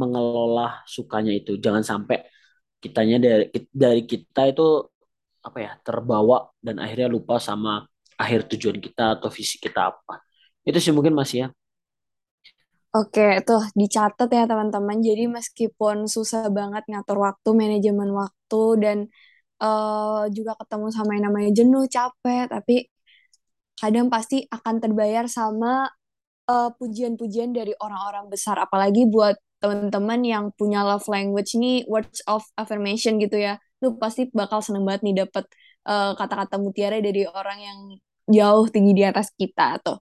mengelola 0.00 0.82
sukanya 0.94 1.32
itu. 1.38 1.50
Jangan 1.64 1.84
sampai 1.90 2.16
kitanya 2.82 3.16
dari 3.24 3.44
dari 3.84 4.02
kita 4.12 4.40
itu 4.50 4.62
apa 5.46 5.58
ya 5.64 5.70
terbawa 5.86 6.36
dan 6.66 6.76
akhirnya 6.82 7.08
lupa 7.16 7.34
sama 7.48 7.70
akhir 8.18 8.40
tujuan 8.54 8.78
kita 8.82 9.02
atau 9.18 9.28
visi 9.32 9.56
kita 9.64 9.80
apa. 9.94 10.12
Itu 10.66 10.78
sih 10.82 10.92
mungkin 10.96 11.14
masih 11.16 11.36
ya. 11.46 11.48
Oke, 12.96 13.20
tuh 13.46 13.60
dicatat 13.80 14.28
ya 14.36 14.42
teman-teman. 14.50 14.98
Jadi 15.08 15.22
meskipun 15.36 15.96
susah 16.14 16.42
banget 16.58 16.82
ngatur 16.90 17.18
waktu, 17.26 17.48
manajemen 17.62 18.10
waktu, 18.20 18.56
dan 18.82 18.98
eh, 19.62 20.22
juga 20.36 20.52
ketemu 20.60 20.86
sama 20.96 21.10
yang 21.16 21.24
namanya 21.28 21.50
jenuh, 21.58 21.84
capek, 21.96 22.44
tapi 22.54 22.74
kadang 23.80 24.06
pasti 24.14 24.36
akan 24.56 24.74
terbayar 24.82 25.24
sama 25.30 25.86
eh, 26.50 26.70
pujian-pujian 26.78 27.52
dari 27.54 27.72
orang-orang 27.78 28.26
besar. 28.32 28.56
Apalagi 28.58 29.06
buat 29.08 29.36
teman-teman 29.62 30.20
yang 30.22 30.44
punya 30.54 30.86
love 30.86 31.06
language 31.10 31.54
ini, 31.58 31.82
words 31.90 32.20
of 32.30 32.42
affirmation 32.56 33.18
gitu 33.22 33.36
ya. 33.38 33.60
Lu 33.82 33.98
pasti 34.00 34.26
bakal 34.32 34.60
seneng 34.64 34.82
banget 34.88 35.02
nih 35.06 35.14
dapet 35.26 35.44
eh, 35.88 36.12
kata-kata 36.18 36.56
mutiara 36.60 36.98
dari 37.02 37.22
orang 37.28 37.58
yang 37.60 37.78
jauh 38.28 38.66
tinggi 38.68 38.92
di 38.92 39.04
atas 39.08 39.32
kita 39.32 39.80
tuh 39.80 39.96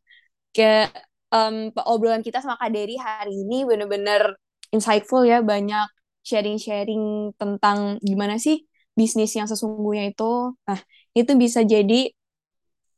kayak 0.51 0.91
um, 1.31 1.71
obrolan 1.87 2.25
kita 2.25 2.41
sama 2.43 2.57
Kak 2.59 2.71
Dery 2.73 2.97
hari 2.99 3.45
ini 3.45 3.63
bener-bener 3.67 4.35
insightful 4.73 5.23
ya, 5.23 5.39
banyak 5.45 5.87
sharing-sharing 6.27 7.31
tentang 7.39 8.01
gimana 8.03 8.35
sih 8.41 8.67
bisnis 8.97 9.31
yang 9.37 9.47
sesungguhnya 9.47 10.11
itu. 10.11 10.57
Nah, 10.67 10.79
itu 11.15 11.31
bisa 11.37 11.61
jadi 11.63 12.11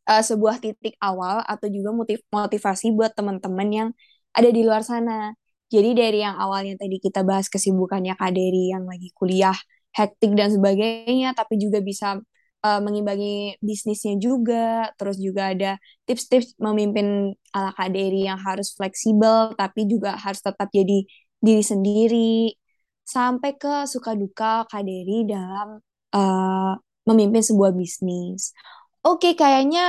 uh, 0.10 0.24
sebuah 0.26 0.58
titik 0.58 0.98
awal 0.98 1.46
atau 1.46 1.70
juga 1.70 1.94
motiv 1.94 2.20
motivasi 2.34 2.90
buat 2.98 3.14
teman-teman 3.14 3.70
yang 3.70 3.90
ada 4.34 4.50
di 4.50 4.66
luar 4.66 4.82
sana. 4.82 5.38
Jadi 5.70 5.94
dari 5.94 6.26
yang 6.26 6.34
awalnya 6.34 6.74
tadi 6.82 6.98
kita 6.98 7.22
bahas 7.22 7.46
kesibukannya 7.46 8.18
Kak 8.18 8.34
Dery 8.34 8.74
yang 8.74 8.90
lagi 8.90 9.14
kuliah, 9.14 9.54
hektik 9.94 10.34
dan 10.34 10.50
sebagainya, 10.50 11.38
tapi 11.38 11.62
juga 11.62 11.78
bisa 11.78 12.18
uh, 12.66 12.80
mengimbangi 12.82 13.54
bisnisnya 13.62 14.18
juga, 14.18 14.90
terus 14.98 15.22
juga 15.22 15.54
ada 15.54 15.78
tips-tips 16.10 16.58
memimpin 16.58 17.38
ala 17.54 17.70
Kak 17.78 17.94
Dery 17.94 18.26
yang 18.26 18.42
harus 18.42 18.74
fleksibel, 18.74 19.54
tapi 19.54 19.86
juga 19.86 20.18
harus 20.18 20.42
tetap 20.42 20.74
jadi 20.74 21.06
diri 21.38 21.62
sendiri, 21.62 22.58
sampai 23.06 23.54
ke 23.54 23.86
suka 23.86 24.18
duka 24.18 24.66
Kak 24.70 24.82
Dery 24.82 25.30
dalam 25.30 25.82
uh, 26.18 26.74
memimpin 27.06 27.46
sebuah 27.46 27.78
bisnis. 27.78 28.58
Oke, 29.08 29.28
kayaknya 29.40 29.82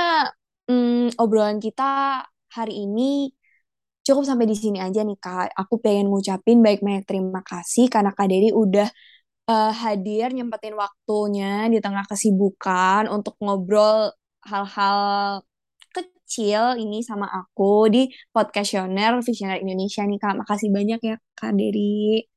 hmm, 0.67 1.19
obrolan 1.21 1.59
kita 1.65 1.83
hari 2.55 2.73
ini 2.87 3.01
cukup 4.05 4.23
sampai 4.29 4.45
di 4.51 4.55
sini 4.63 4.77
aja 4.85 4.99
nih 5.07 5.17
Kak. 5.23 5.47
Aku 5.61 5.75
pengen 5.83 6.05
ngucapin 6.11 6.57
baik-baik 6.65 7.03
terima 7.09 7.41
kasih 7.49 7.85
karena 7.93 8.11
Kak 8.17 8.27
Dery 8.31 8.49
udah 8.63 8.87
uh, 9.51 9.71
hadir 9.83 10.27
nyempetin 10.35 10.75
waktunya 10.83 11.67
di 11.73 11.77
tengah 11.85 12.05
kesibukan 12.11 13.03
untuk 13.15 13.35
ngobrol 13.43 14.13
hal-hal 14.51 14.99
kecil 15.95 16.63
ini 16.83 16.97
sama 17.09 17.27
aku 17.39 17.91
di 17.93 17.99
podcastioner 18.35 19.11
Visioner 19.27 19.59
Indonesia 19.63 20.01
nih 20.09 20.19
Kak. 20.23 20.33
Makasih 20.41 20.69
banyak 20.77 20.99
ya 21.09 21.15
Kak 21.39 21.51
Dery. 21.59 22.30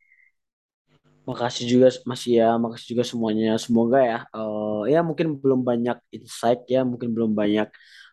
Makasih 1.24 1.64
juga 1.72 1.88
Mas 2.04 2.22
ya, 2.28 2.60
makasih 2.60 2.86
juga 2.96 3.04
semuanya. 3.08 3.56
Semoga 3.56 3.98
ya, 4.04 4.18
uh, 4.36 4.84
ya 4.92 5.00
mungkin 5.00 5.40
belum 5.40 5.60
banyak 5.64 5.96
insight 6.12 6.60
ya, 6.68 6.84
mungkin 6.84 7.16
belum 7.16 7.32
banyak 7.32 7.68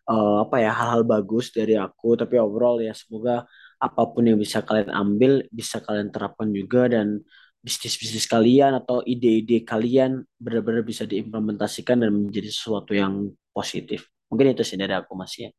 uh, 0.07 0.47
apa 0.47 0.55
ya 0.63 0.71
hal-hal 0.71 1.03
bagus 1.03 1.51
dari 1.51 1.75
aku, 1.75 2.15
tapi 2.15 2.39
overall 2.39 2.79
ya 2.79 2.95
semoga 2.95 3.43
apa 3.81 4.01
pun 4.11 4.23
yang 4.29 4.39
bisa 4.39 4.63
kalian 4.63 4.89
ambil 4.93 5.31
bisa 5.51 5.83
kalian 5.83 6.07
terapkan 6.13 6.49
juga 6.55 6.87
dan 6.87 7.19
bisnis-bisnis 7.61 8.25
kalian 8.25 8.79
atau 8.81 9.05
ide-ide 9.05 9.61
kalian 9.67 10.25
benar-benar 10.41 10.81
bisa 10.81 11.05
diimplementasikan 11.05 12.01
dan 12.01 12.11
menjadi 12.15 12.49
sesuatu 12.49 12.95
yang 12.95 13.29
positif. 13.53 14.09
Mungkin 14.31 14.55
itu 14.55 14.63
sih 14.65 14.79
dari 14.79 14.95
aku 14.95 15.13
Mas 15.19 15.35
ya. 15.37 15.51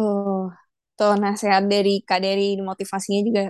Oh, 0.00 0.50
tuh 0.98 1.14
nasihat 1.22 1.64
dari 1.70 2.02
Kak 2.04 2.20
Dery 2.24 2.58
motivasinya 2.60 3.20
juga 3.24 3.42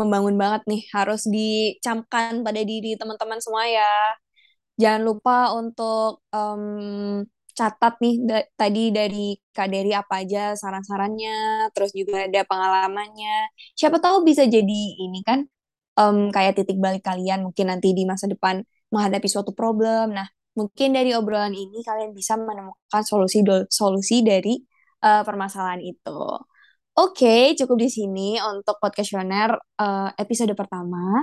membangun 0.00 0.36
banget 0.38 0.62
nih. 0.70 0.82
Harus 0.94 1.26
dicamkan 1.28 2.46
pada 2.46 2.60
diri 2.62 2.94
teman-teman 2.94 3.38
semua 3.42 3.64
ya. 3.66 3.92
Jangan 4.78 5.02
lupa 5.02 5.50
untuk 5.58 6.22
um, 6.30 7.26
catat 7.58 7.98
nih 7.98 8.14
da 8.22 8.38
tadi 8.54 8.94
dari 8.94 9.34
Kak 9.50 9.66
Dery 9.66 9.90
apa 9.90 10.22
aja 10.22 10.54
saran-sarannya, 10.54 11.68
terus 11.74 11.90
juga 11.90 12.30
ada 12.30 12.46
pengalamannya. 12.46 13.50
Siapa 13.74 13.98
tahu 13.98 14.22
bisa 14.22 14.46
jadi 14.46 14.80
ini 15.02 15.20
kan 15.26 15.42
um, 15.98 16.30
kayak 16.30 16.54
titik 16.62 16.78
balik 16.78 17.02
kalian 17.02 17.42
mungkin 17.42 17.66
nanti 17.74 17.90
di 17.98 18.06
masa 18.06 18.30
depan 18.30 18.62
menghadapi 18.94 19.26
suatu 19.26 19.50
problem. 19.50 20.14
Nah, 20.14 20.30
mungkin 20.54 20.94
dari 20.94 21.10
obrolan 21.18 21.52
ini 21.52 21.82
kalian 21.82 22.14
bisa 22.14 22.38
menemukan 22.38 23.02
solusi 23.02 23.42
solusi 23.66 24.22
dari 24.22 24.54
uh, 25.02 25.22
permasalahan 25.26 25.82
itu. 25.82 26.20
Oke, 26.98 27.54
cukup 27.54 27.78
di 27.78 27.86
sini 27.94 28.42
untuk 28.42 28.82
podcastioner 28.82 29.54
uh, 29.78 30.10
episode 30.18 30.50
pertama. 30.58 31.22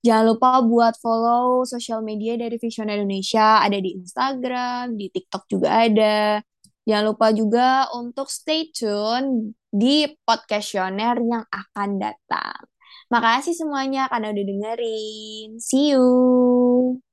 Jangan 0.00 0.24
lupa 0.32 0.64
buat 0.64 0.96
follow 0.96 1.68
sosial 1.68 2.00
media 2.00 2.40
dari 2.40 2.56
Visioner 2.56 2.96
Indonesia, 3.04 3.60
ada 3.60 3.76
di 3.76 4.00
Instagram, 4.00 4.96
di 4.96 5.12
TikTok 5.12 5.44
juga 5.44 5.84
ada. 5.84 6.40
Jangan 6.88 7.04
lupa 7.04 7.36
juga 7.36 7.92
untuk 7.92 8.32
stay 8.32 8.72
tune 8.72 9.52
di 9.68 10.08
podcastioner 10.24 11.20
yang 11.20 11.44
akan 11.52 12.00
datang. 12.00 12.64
Makasih 13.12 13.52
semuanya 13.52 14.08
karena 14.08 14.32
udah 14.32 14.44
dengerin. 14.48 15.60
See 15.60 15.92
you. 15.92 17.09